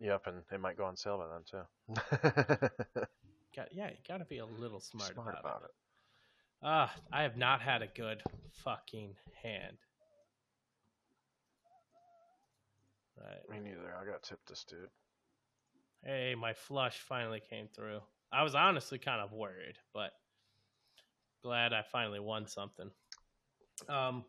[0.00, 2.66] yep, and it might go on sale by then too.
[3.56, 5.64] Got, yeah, you got to be a little smart, Smart about, about it.
[5.64, 5.70] it.
[6.62, 8.22] Ah, I have not had a good
[8.64, 9.78] fucking hand.
[13.16, 13.50] Right.
[13.50, 13.94] Me neither.
[14.00, 14.90] I got tipped this dude.
[16.04, 18.00] Hey, my flush finally came through.
[18.30, 20.12] I was honestly kind of worried, but
[21.42, 22.90] glad I finally won something.
[23.88, 24.24] Um,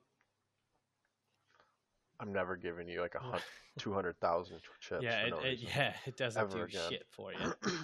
[2.19, 3.39] I'm never giving you like a hun-
[3.79, 5.01] two hundred thousand chips.
[5.03, 6.89] yeah, it, no it, yeah, it doesn't Ever do again.
[6.89, 7.53] shit for you.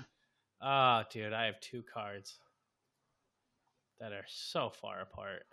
[0.61, 2.39] Ah, dude, I have two cards
[3.99, 5.43] that are so far apart.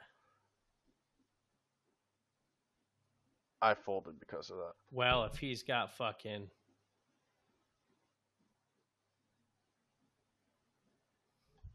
[3.61, 4.73] I folded because of that.
[4.91, 6.49] Well, if he's got fucking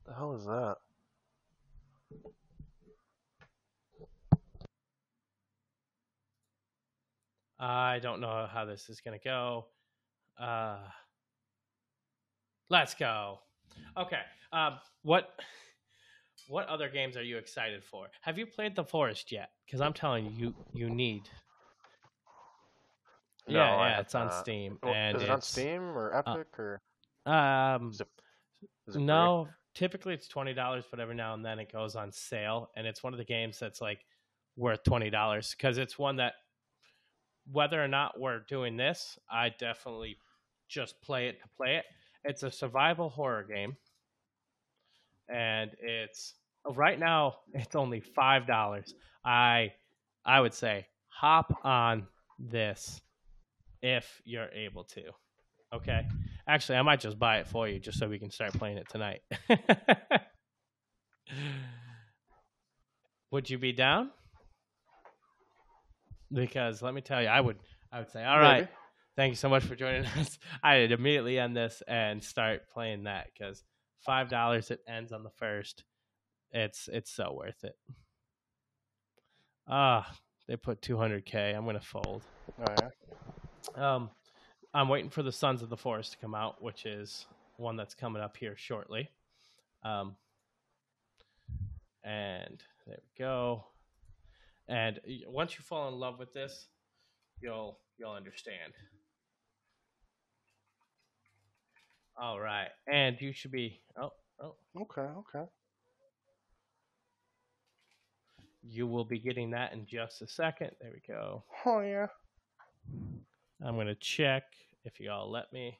[0.07, 0.77] The hell is that?
[7.59, 9.65] I don't know how this is gonna go.
[10.39, 10.77] Uh,
[12.69, 13.39] let's go.
[13.97, 14.21] Okay.
[14.51, 15.39] Um, what
[16.47, 18.07] what other games are you excited for?
[18.21, 19.49] Have you played The Forest yet?
[19.65, 21.23] Because I'm telling you, you you need.
[23.49, 24.33] No, yeah, I yeah, it's on not.
[24.33, 26.81] Steam, Well, and is it on Steam or Epic or
[27.25, 28.07] Um, is it,
[28.87, 29.05] is it free?
[29.05, 32.85] no, typically it's twenty dollars, but every now and then it goes on sale, and
[32.85, 33.99] it's one of the games that's like
[34.57, 36.33] worth twenty dollars because it's one that,
[37.51, 40.17] whether or not we're doing this, I definitely
[40.69, 41.85] just play it to play it.
[42.23, 43.77] It's a survival horror game,
[45.29, 46.33] and it's
[46.65, 48.93] oh, right now it's only five dollars.
[49.25, 49.73] I
[50.25, 52.07] I would say hop on
[52.39, 53.01] this
[53.81, 55.03] if you're able to.
[55.73, 56.05] Okay.
[56.47, 58.87] Actually, I might just buy it for you just so we can start playing it
[58.89, 59.21] tonight.
[63.31, 64.11] would you be down?
[66.31, 67.57] Because let me tell you, I would
[67.91, 68.71] I would say, all right, Maybe.
[69.15, 70.37] thank you so much for joining us.
[70.63, 73.63] I'd immediately end this and start playing that because
[74.05, 75.83] five dollars it ends on the first.
[76.51, 77.75] It's it's so worth it.
[79.67, 80.09] Ah,
[80.47, 81.51] they put two hundred K.
[81.51, 82.23] I'm gonna fold.
[82.59, 83.95] Oh yeah.
[83.95, 84.09] Um,
[84.73, 87.25] I'm waiting for the Sons of the Forest to come out, which is
[87.57, 89.09] one that's coming up here shortly.
[89.83, 90.15] Um,
[92.03, 93.65] and there we go.
[94.69, 96.67] And once you fall in love with this,
[97.41, 98.73] you'll you'll understand.
[102.19, 103.81] All right, and you should be.
[103.99, 105.45] Oh, oh, Okay, okay.
[108.69, 110.71] you will be getting that in just a second.
[110.81, 111.43] There we go.
[111.65, 112.07] Oh yeah.
[113.63, 114.43] I'm gonna check
[114.85, 115.77] if y'all let me.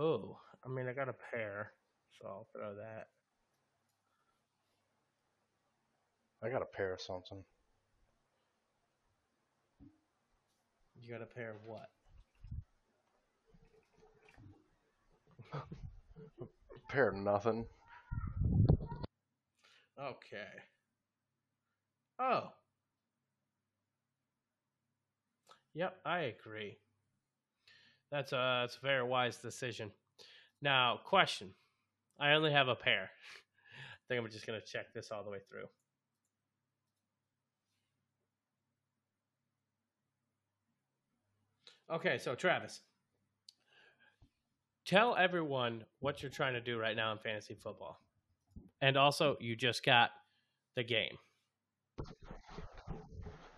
[0.00, 1.72] Oh, I mean, I got a pair,
[2.12, 3.08] so I'll throw that.
[6.40, 7.42] I got a pair of something.
[11.00, 11.88] You got a pair of what?
[15.52, 17.66] A pair of nothing.
[20.00, 20.46] Okay.
[22.20, 22.52] Oh.
[25.74, 26.76] Yep, I agree.
[28.10, 29.90] That's a that's a very wise decision.
[30.62, 31.50] Now, question.
[32.18, 33.10] I only have a pair.
[33.72, 35.66] I think I'm just gonna check this all the way through.
[41.90, 42.80] Okay, so Travis,
[44.84, 47.98] tell everyone what you're trying to do right now in fantasy football.
[48.82, 50.10] And also, you just got
[50.76, 51.16] the game.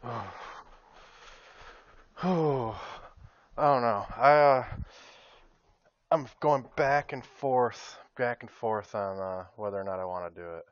[0.05, 0.35] Oh.
[2.23, 2.79] Oh.
[3.59, 4.07] I don't know.
[4.17, 4.65] I uh
[6.11, 10.35] I'm going back and forth, back and forth on uh, whether or not I want
[10.35, 10.65] to do it.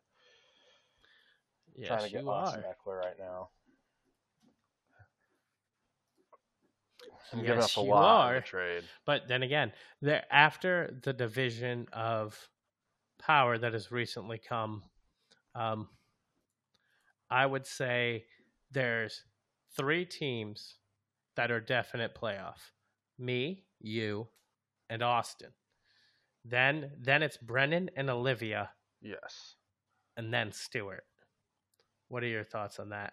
[1.77, 2.65] Yes, trying to get you Austin are.
[2.65, 3.49] Ekeler right now.
[7.33, 8.35] I'm Yes, up a you lot are.
[8.35, 8.83] the trade.
[9.07, 12.49] But then again, there after the division of
[13.21, 14.83] power that has recently come,
[15.55, 15.89] um,
[17.31, 18.25] I would say
[18.73, 19.23] there's
[19.77, 20.78] three teams
[21.39, 22.73] that are definite playoff.
[23.17, 24.27] Me, you,
[24.91, 25.51] and Austin.
[26.45, 28.71] Then then it's Brennan and Olivia,
[29.01, 29.55] Yes.
[30.17, 31.05] and then Stewart.
[32.09, 33.13] What are your thoughts on that?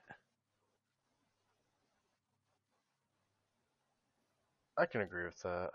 [4.76, 5.70] I can agree with that.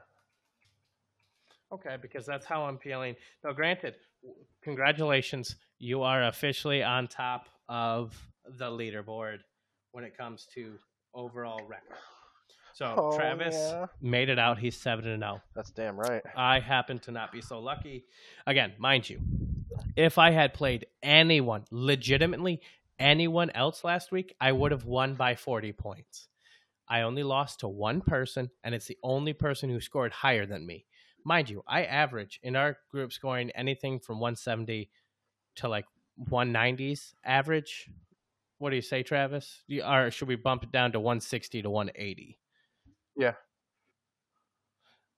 [1.72, 3.14] Okay, because that's how I'm feeling.
[3.44, 3.94] Now, granted,
[4.64, 8.12] congratulations, you are officially on top of
[8.58, 9.38] the leaderboard
[9.92, 10.74] when it comes to
[11.14, 11.96] overall record.
[12.80, 13.86] So Oh, Travis yeah.
[14.00, 14.58] made it out.
[14.58, 15.42] He's seven and zero.
[15.54, 16.22] That's damn right.
[16.34, 18.06] I happen to not be so lucky.
[18.46, 19.20] Again, mind you,
[19.96, 22.62] if I had played anyone, legitimately
[22.98, 26.28] anyone else last week, I would have won by 40 points.
[26.88, 30.66] I only lost to one person, and it's the only person who scored higher than
[30.66, 30.86] me.
[31.22, 34.88] Mind you, I average in our group scoring anything from 170
[35.56, 35.84] to like
[36.30, 37.90] 190s average.
[38.56, 39.64] What do you say, Travis?
[39.66, 42.38] You- Or should we bump it down to 160 to 180?
[43.20, 43.34] Yeah.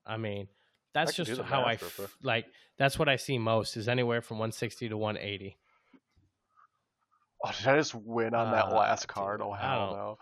[0.04, 0.48] I mean,
[0.92, 2.46] that's do just how I f- like.
[2.76, 5.56] That's what I see most is anywhere from 160 to 180.
[7.44, 9.40] Oh, did I just win on that Ah, last card?
[9.40, 10.18] Oh I hell no!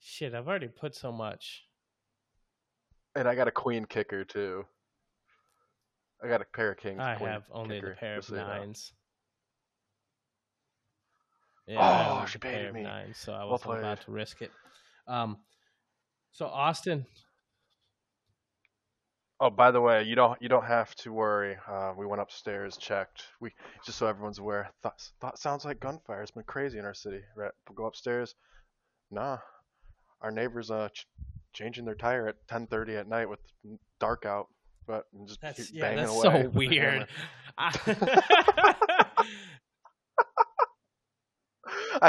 [0.00, 1.62] Shit, I've already put so much.
[3.14, 4.64] And I got a queen kicker too.
[6.24, 6.98] I got a pair of kings.
[7.00, 8.48] I have only kicker, the pair of just so you know.
[8.48, 8.92] nines.
[11.68, 12.82] Yeah, I Oh, she the pair baited of me.
[12.82, 14.50] nines, so I wasn't about to risk it.
[15.06, 15.36] Um,
[16.32, 17.06] so Austin,
[19.40, 21.56] Oh, by the way, you don't you don't have to worry.
[21.68, 23.24] Uh, we went upstairs, checked.
[23.40, 23.50] We
[23.84, 24.70] just so everyone's aware.
[24.84, 26.22] Thought thought sounds like gunfire.
[26.22, 27.22] It's been crazy in our city.
[27.36, 28.36] Right, we go upstairs.
[29.10, 29.38] Nah,
[30.20, 31.08] our neighbors uh ch-
[31.52, 33.40] changing their tire at 10:30 at night with
[33.98, 34.46] dark out,
[34.86, 37.08] but just That's keep yeah, banging that's away so weird.
[37.58, 39.26] I-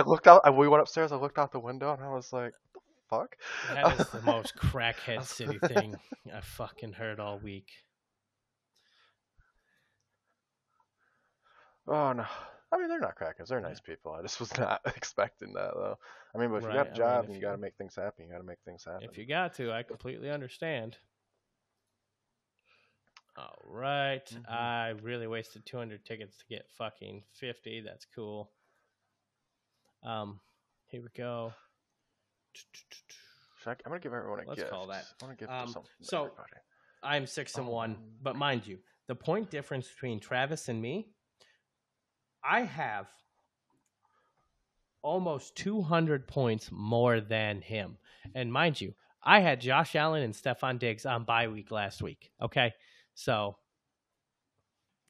[0.05, 0.41] looked out.
[0.55, 1.11] We went upstairs.
[1.11, 2.72] I looked out the window and I was like, "What the
[3.20, 3.36] fuck?"
[3.74, 5.95] that is the most crackhead city thing
[6.34, 7.70] I fucking heard all week.
[11.88, 12.26] Oh no.
[12.72, 13.49] I mean, they're not crackers.
[13.49, 14.14] They're nice people.
[14.14, 15.97] I just was not expecting that though.
[16.34, 17.51] I mean, but if Right, you got a mean, job if and you you- got
[17.51, 19.03] to make things happen, you got to make things happen.
[19.09, 20.97] If you got to, I completely understand.
[23.36, 24.26] All right.
[24.26, 24.47] Mhm.
[24.49, 27.82] I really wasted 200 tickets to get fucking 50.
[27.82, 28.51] That's cool.
[30.03, 30.39] Um,
[30.88, 31.53] here we go.
[33.66, 34.72] I, I'm gonna give everyone a Let's gift.
[34.72, 35.06] call that.
[35.22, 36.32] I want to give Um, something so-.
[37.01, 41.10] I'm six and one, Um, but mind you, the point difference between Travis and me,
[42.43, 43.08] I have
[45.01, 47.97] almost 200 points more than him.
[48.36, 52.32] And mind you, I had Josh Allen and Stefon Diggs on bye week last week.
[52.41, 52.74] Okay,
[53.14, 53.58] so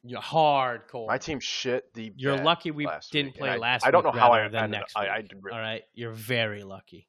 [0.04, 1.08] you're hardcore.
[1.08, 2.12] My team shit the.
[2.18, 4.72] You're lucky we didn't week, play I, last I don't know how I rather than
[4.72, 5.54] next I, I really.
[5.54, 7.08] All right, you're very lucky.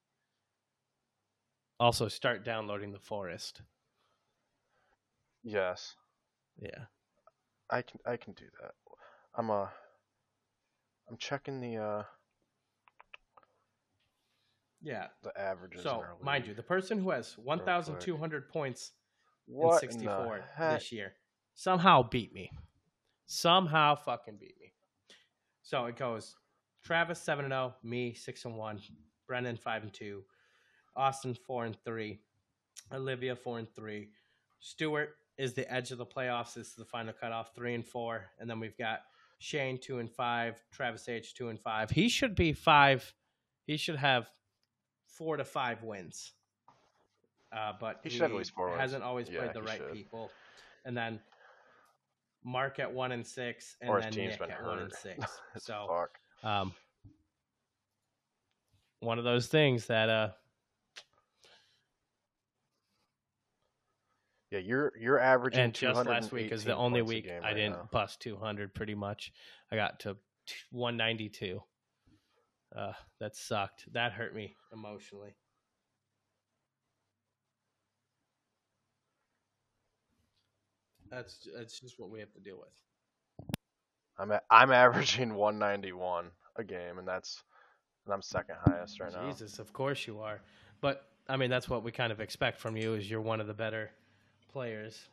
[1.81, 3.63] Also, start downloading the forest.
[5.43, 5.97] Yes,
[6.57, 6.87] Yeah.
[7.71, 8.01] I can.
[8.07, 8.73] I can do that.
[9.35, 9.67] I'm uh.
[11.09, 12.03] I'm checking the uh
[14.81, 15.09] Yeah.
[15.23, 15.83] the averages.
[15.83, 18.93] So, mind you, the person who has 1,200 points
[19.47, 21.15] what in in 64 the this year
[21.55, 22.51] somehow beat me.
[23.27, 24.73] Somehow fucking beat me.
[25.63, 26.37] So it goes
[26.83, 28.81] Travis 7 and 0, me 6 and 1,
[29.27, 30.23] Brennan 5 and 2,
[30.97, 32.19] Austin 4 and 3,
[32.93, 34.09] Olivia 4 and 3,
[34.61, 36.55] Stewart is the edge of the playoffs.
[36.55, 39.01] This is the final cutoff 3 and 4, and then we've got
[39.39, 41.91] Shane 2 and 5, Travis H 2 and 5.
[41.91, 43.15] He should be 5
[43.67, 44.29] he should have
[45.07, 46.33] 4 to 5 wins.
[47.51, 49.93] Uh, but He should have at least four hasn't always Yeah, played the right should.
[49.93, 50.31] people.
[50.85, 51.21] And then
[52.43, 55.25] Mark at one and six, and Or then Nick at one and six.
[55.59, 56.09] So
[56.43, 56.75] um,
[59.01, 60.31] one of those things that uh,
[64.55, 65.61] Yeah, you're you're averaging.
[65.61, 67.89] and just last week is the only week I right didn't now.
[67.91, 69.33] bust 200 pretty much.
[69.73, 70.17] I got to
[70.71, 71.61] 192.
[72.77, 73.93] Uh, that sucked.
[73.93, 75.35] That hurt me emotionally.
[81.11, 83.51] That's that's just what we have to deal with.
[84.17, 87.43] I'm a, I'm averaging 191 a game, and that's
[88.05, 89.29] and I'm second highest right now.
[89.29, 90.41] Jesus, of course you are.
[90.81, 92.95] But I mean, that's what we kind of expect from you.
[92.95, 93.91] Is you're one of the better
[94.55, 95.09] players.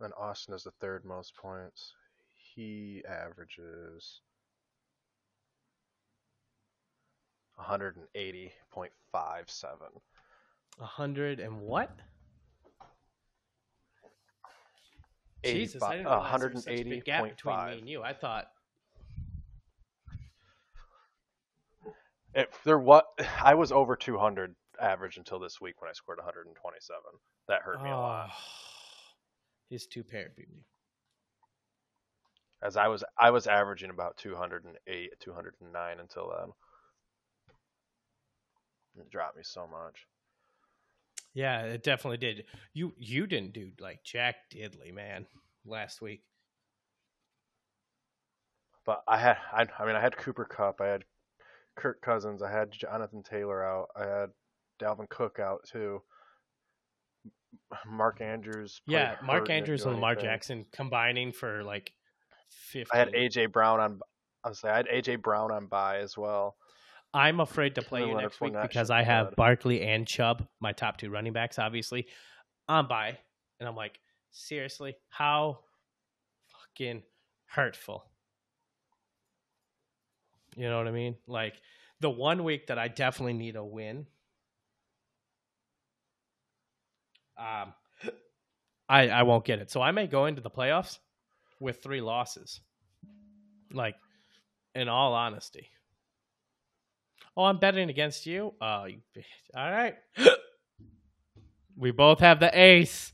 [0.00, 1.92] And Austin has the third most points.
[2.54, 4.20] He averages
[7.60, 8.50] 180.57.
[10.78, 11.90] 100 and what?
[15.44, 17.78] Jesus, I didn't realize there was such a big gap between me 180.5.
[17.78, 18.02] and you.
[18.02, 18.50] I thought
[22.34, 23.06] If there what
[23.42, 27.00] I was over 200 average until this week when I scored 127.
[27.48, 28.30] That hurt me a lot.
[28.30, 28.36] oh,
[29.68, 30.64] his two pair beat me.
[32.62, 36.50] As I was I was averaging about 208, 209 until then.
[38.96, 40.06] It dropped me so much.
[41.32, 42.44] Yeah, it definitely did.
[42.72, 45.26] You you didn't do like Jack Diddley, man,
[45.64, 46.22] last week.
[48.84, 51.04] But I had I, I mean I had Cooper Kupp, I had
[51.76, 54.30] Kirk Cousins, I had Jonathan Taylor out, I had
[54.80, 56.02] Dalvin Cook out too.
[57.86, 58.80] Mark Andrews.
[58.86, 60.24] Yeah, Mark Andrews and Lamar anything.
[60.24, 61.92] Jackson combining for like
[62.48, 62.90] fifty.
[62.92, 64.00] I had AJ Brown on.
[64.44, 66.56] I was I had AJ Brown on bye as well.
[67.12, 69.34] I'm afraid to play you next week because I have.
[69.36, 72.06] Barkley and Chubb, my top two running backs, obviously,
[72.68, 73.18] on by,
[73.58, 73.98] and I'm like,
[74.30, 75.58] seriously, how
[76.46, 77.02] fucking
[77.46, 78.04] hurtful.
[80.56, 81.16] You know what I mean?
[81.26, 81.54] Like
[82.00, 84.06] the one week that I definitely need a win.
[87.38, 87.72] Um,
[88.88, 90.98] I I won't get it, so I may go into the playoffs
[91.60, 92.60] with three losses.
[93.72, 93.94] Like,
[94.74, 95.68] in all honesty.
[97.36, 98.54] Oh, I'm betting against you.
[98.60, 99.24] Oh, you bitch.
[99.56, 99.94] all right.
[101.76, 103.12] we both have the ace.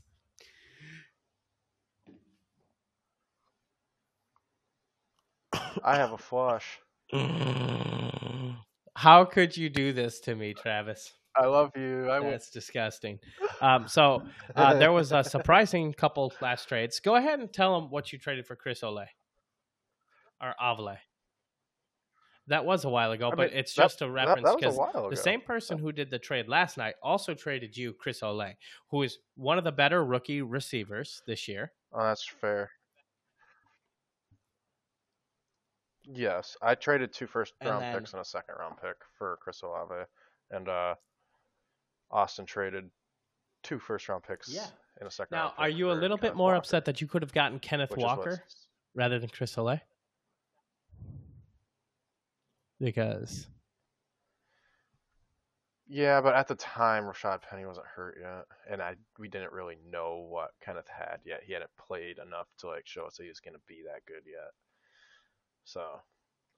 [5.83, 6.79] I have a flush.
[8.95, 11.13] How could you do this to me, Travis?
[11.35, 12.09] I love you.
[12.09, 12.19] I.
[12.19, 13.19] That's disgusting.
[13.61, 14.23] Um, so
[14.55, 16.99] uh, there was a surprising couple last trades.
[16.99, 19.09] Go ahead and tell them what you traded for Chris Olave
[20.41, 20.97] or Avale.
[22.47, 24.85] That was a while ago, I but mean, it's just a reference that was a
[24.85, 28.55] because the same person who did the trade last night also traded you, Chris Olave,
[28.89, 31.73] who is one of the better rookie receivers this year.
[31.93, 32.71] Oh, that's fair.
[36.09, 39.37] Yes, I traded two first And round then- picks and a second round pick for
[39.41, 40.05] Chris Olave,
[40.51, 40.95] and uh,
[42.11, 42.89] Austin traded
[43.63, 44.67] two first round picks Yeah.
[44.99, 45.35] and a second.
[45.35, 47.59] Now, are you a for little bit more Walker, upset that you could have gotten
[47.59, 48.43] Kenneth which what's- Walker
[48.95, 49.81] rather than Chris Olave?
[52.79, 53.47] Because
[55.87, 59.77] Yeah, but at the time, Rashad Penny wasn't hurt yet, and I we didn't really
[59.89, 61.43] know what Kenneth had yet.
[61.43, 64.05] He hadn't played enough to like show us that he was going to be that
[64.05, 64.51] good yet.
[65.67, 65.83] So,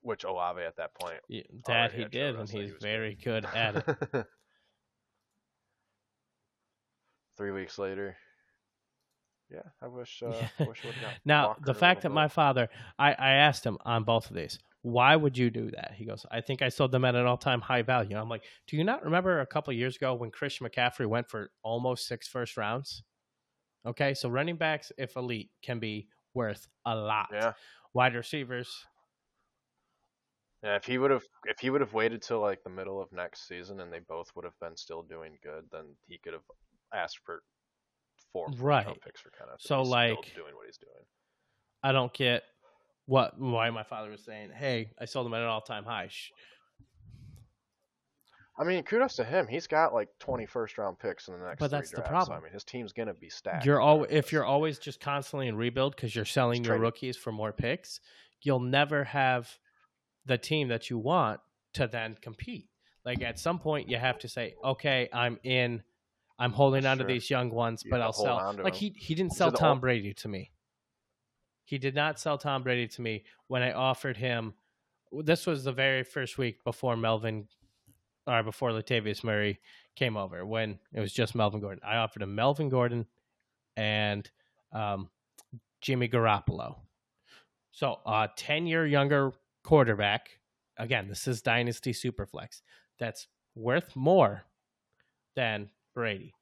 [0.01, 3.43] which Olave at that point y- that he did, and he he's was very good
[3.43, 3.85] at it.
[7.37, 8.15] Three weeks later.
[9.51, 10.21] Yeah, I wish.
[10.23, 10.29] Uh,
[10.59, 10.65] Yeah.
[10.67, 10.83] Wish
[11.25, 14.35] Now, Walker the fact that little my father, I, I asked him on both of
[14.35, 15.93] these, why would you do that?
[15.95, 18.15] He goes, I think I sold them at an all time high value.
[18.15, 21.49] I'm like, do you not remember a couple years ago when Christian McCaffrey went for
[21.63, 23.01] almost six first rounds?
[23.87, 27.29] Okay, so running backs, if elite, can be worth a lot.
[27.33, 27.53] Yeah,
[27.93, 28.69] Wide receivers,
[30.63, 30.75] yeah.
[30.75, 33.47] If he would have, if he would have waited till like the middle of next
[33.47, 36.43] season, and they both would have been still doing good, then he could have
[36.93, 37.41] asked for
[38.33, 38.85] four Right.
[39.01, 39.53] picks for Kenneth.
[39.53, 41.05] and So, he's like- doing what he's doing.
[41.83, 42.43] I don't get
[43.05, 46.09] what why my father was saying, hey, I sold them at an all time high.
[46.09, 46.31] Sh-
[48.57, 49.47] I mean, kudos to him.
[49.47, 51.59] He's got like 20 first round picks in the next.
[51.59, 52.37] But three that's the drafts, so, problem.
[52.39, 53.65] I mean, his team's gonna be stacked.
[53.65, 56.81] You're al- if you're always just constantly in rebuild because you're selling Just your trade
[56.83, 56.85] it.
[56.87, 58.01] rookies for more picks,
[58.41, 59.57] you'll never have
[60.25, 61.39] the team that you want
[61.73, 62.67] to then compete.
[63.05, 65.83] Like at some point, you have to say, "Okay, I'm in.
[66.37, 69.33] I'm holding on to these young ones, You but I'll sell." Like he he didn't
[69.33, 70.51] sell Tom ol- Brady to me.
[71.65, 74.53] He did not sell Tom Brady to me when I offered him.
[75.11, 77.47] This was the very first week before Melvin,
[78.27, 79.59] or before Latavius Murray
[79.95, 80.45] came over.
[80.45, 83.05] When it was just Melvin Gordon, I offered him Melvin Gordon
[83.77, 84.29] and
[84.73, 85.09] um,
[85.81, 86.75] Jimmy Garoppolo.
[87.71, 89.31] So a ten year younger
[89.69, 90.29] quarterback.
[90.77, 92.61] Again, this is Dynasty Superflex.
[92.99, 94.41] That's worth more
[95.35, 96.33] than Brady.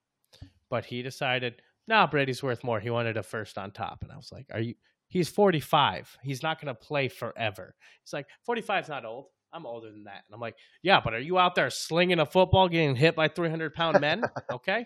[0.69, 2.80] But he decided, nah, Brady's worth more.
[2.80, 4.01] He wanted a first on top.
[4.01, 4.75] And I was like, Are you
[5.09, 6.17] he's 45.
[6.23, 7.75] He's not gonna play forever.
[8.01, 9.25] He's like, 45 is not old.
[9.51, 10.23] I'm older than that.
[10.25, 13.28] And I'm like, yeah, but are you out there slinging a football, getting hit by
[13.28, 14.23] 300 pound men?
[14.53, 14.86] Okay.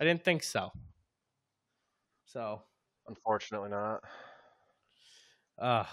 [0.00, 0.70] I didn't think so.
[2.26, 2.60] So,
[3.08, 4.00] Unfortunately, not.
[5.58, 5.84] uh,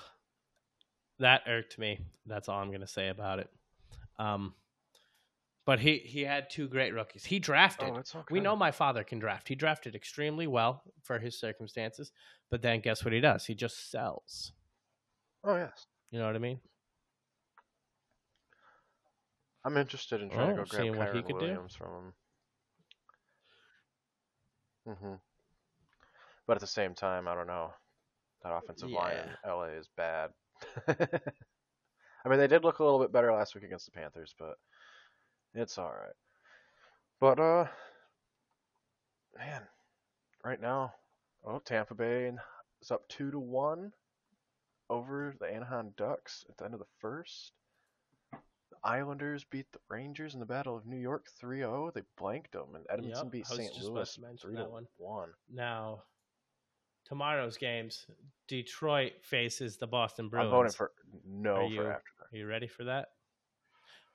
[1.22, 2.00] that irked me.
[2.26, 3.50] That's all I'm going to say about it.
[4.20, 4.54] Um,
[5.66, 7.24] but he, he had two great rookies.
[7.24, 7.90] He drafted.
[7.94, 8.26] Oh, it's okay.
[8.30, 9.48] We know my father can draft.
[9.48, 12.12] He drafted extremely well for his circumstances.
[12.50, 13.46] But then guess what he does?
[13.46, 14.52] He just sells.
[15.44, 15.86] Oh yes.
[16.12, 16.60] You know what I mean?
[19.64, 21.46] I'm interested in trying Oh, to go grab what Kyren could do.
[21.46, 22.14] Williams from
[24.88, 24.96] him.
[24.98, 25.14] hmm
[26.48, 27.72] But at the same time, I don't know.
[28.44, 30.32] That offensive line in LA is bad.
[30.88, 34.56] I mean, they did look a little bit better last week against the Panthers, but
[35.54, 36.16] it's all right.
[37.20, 37.68] But uh,
[39.38, 39.62] man,
[40.44, 40.94] right now,
[41.46, 42.32] oh Tampa Bay
[42.82, 43.92] is up two to one
[44.90, 47.54] over the Anaheim Ducks at the end of the first.
[48.32, 51.94] The Islanders beat the Rangers in the Battle of New York 3-0.
[51.94, 53.84] They blanked them, and Edmonton Yep, beat St.
[53.84, 54.88] Louis three to one.
[54.98, 55.30] one.
[55.50, 56.04] Now,
[57.06, 58.06] tomorrow's games,
[58.48, 60.46] Detroit faces the Boston Bruins.
[60.48, 60.92] I'm voting for
[61.26, 63.10] no Are for you- after Are you ready for that?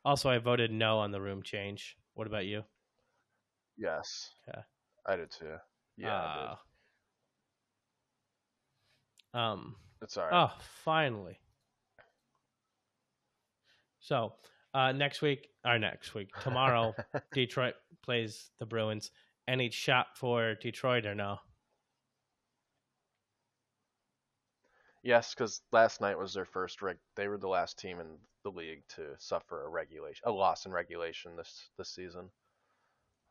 [0.04, 1.96] Also, I voted no on the room change.
[2.14, 2.64] What about you?
[3.76, 4.30] Yes.
[4.48, 4.60] Okay.
[5.06, 5.56] I did too.
[5.96, 6.56] Yeah, I
[9.32, 9.38] did.
[9.38, 9.76] Uh, Um.
[10.02, 10.32] It's alright.
[10.32, 10.52] Oh,
[10.84, 11.38] finally.
[14.00, 14.34] So,
[14.74, 16.94] uh, next week, or next week, tomorrow,
[17.32, 19.10] Detroit plays the Bruins.
[19.48, 21.38] Any shot for Detroit or no?
[25.06, 26.96] Yes, because last night was their first reg.
[27.14, 30.72] They were the last team in the league to suffer a regulation, a loss in
[30.72, 32.28] regulation this this season.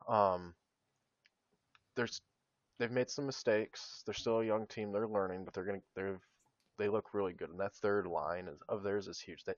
[0.07, 0.53] Um,
[1.97, 2.21] there's
[2.79, 4.03] they've made some mistakes.
[4.05, 4.93] They're still a young team.
[4.93, 6.21] They're learning, but they're gonna they're
[6.79, 7.49] they look really good.
[7.49, 9.43] And that third line is, of theirs is huge.
[9.43, 9.57] That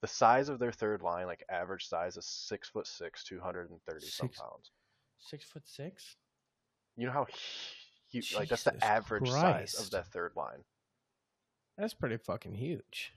[0.00, 3.68] the size of their third line, like average size, is six foot six, two hundred
[3.68, 4.70] and thirty some pounds.
[5.18, 6.16] Six foot six?
[6.96, 7.26] You know how
[8.10, 8.34] huge?
[8.34, 10.64] Like that's the average size of that third line.
[11.78, 13.12] That's pretty fucking huge.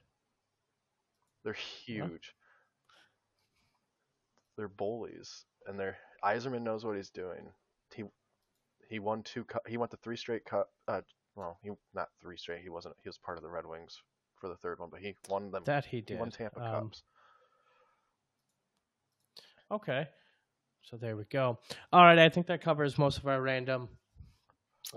[1.43, 2.33] They're huge.
[4.57, 5.45] They're bullies.
[5.67, 7.49] and they're Yzerman knows what he's doing.
[7.95, 8.03] He
[8.89, 9.45] he won two.
[9.67, 10.69] He went to three straight cup.
[10.87, 11.01] Uh,
[11.35, 12.61] well, he not three straight.
[12.61, 12.95] He wasn't.
[13.01, 14.01] He was part of the Red Wings
[14.41, 15.63] for the third one, but he won them.
[15.65, 16.19] That he he did.
[16.19, 17.03] won Tampa Um, Cups.
[19.71, 20.07] Okay.
[20.83, 21.59] So there we go.
[21.93, 23.89] All right, I think that covers most of our random.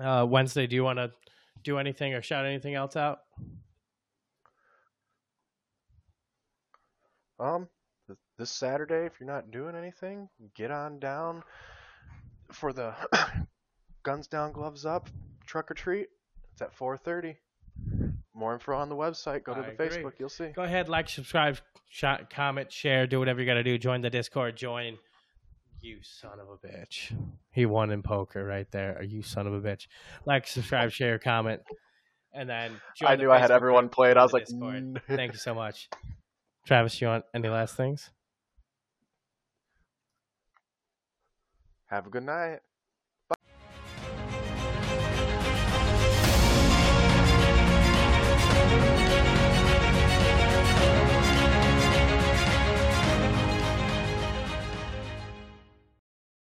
[0.01, 1.13] Uh, Wednesday, do you want to
[1.63, 3.21] do anything or shout anything else out?
[7.39, 7.69] Um,
[8.07, 11.43] th- this Saturday, if you're not doing anything, get on down
[12.53, 12.95] for the
[14.03, 15.09] Guns Down, Gloves Up
[15.47, 16.09] truck or treat.
[16.53, 17.37] It's at 4:30.
[18.35, 19.45] More info on the website.
[19.45, 19.89] Go to I the agree.
[19.89, 20.13] Facebook.
[20.19, 20.49] You'll see.
[20.49, 21.59] Go ahead, like, subscribe,
[21.89, 23.77] shot, comment, share, do whatever you got to do.
[23.77, 24.57] Join the Discord.
[24.57, 24.99] Join.
[25.83, 27.12] You son of a bitch.
[27.51, 28.97] He won in poker right there.
[28.99, 29.89] Are you son of a bitch.
[30.24, 31.61] Like, subscribe, share, comment,
[32.33, 32.80] and then.
[32.97, 34.16] Join I the knew I had everyone played.
[34.16, 34.74] I was like, Discord.
[34.74, 35.89] "Mm." Thank you so much.
[36.64, 38.11] Travis, you want any last things?
[41.93, 42.61] have a good night.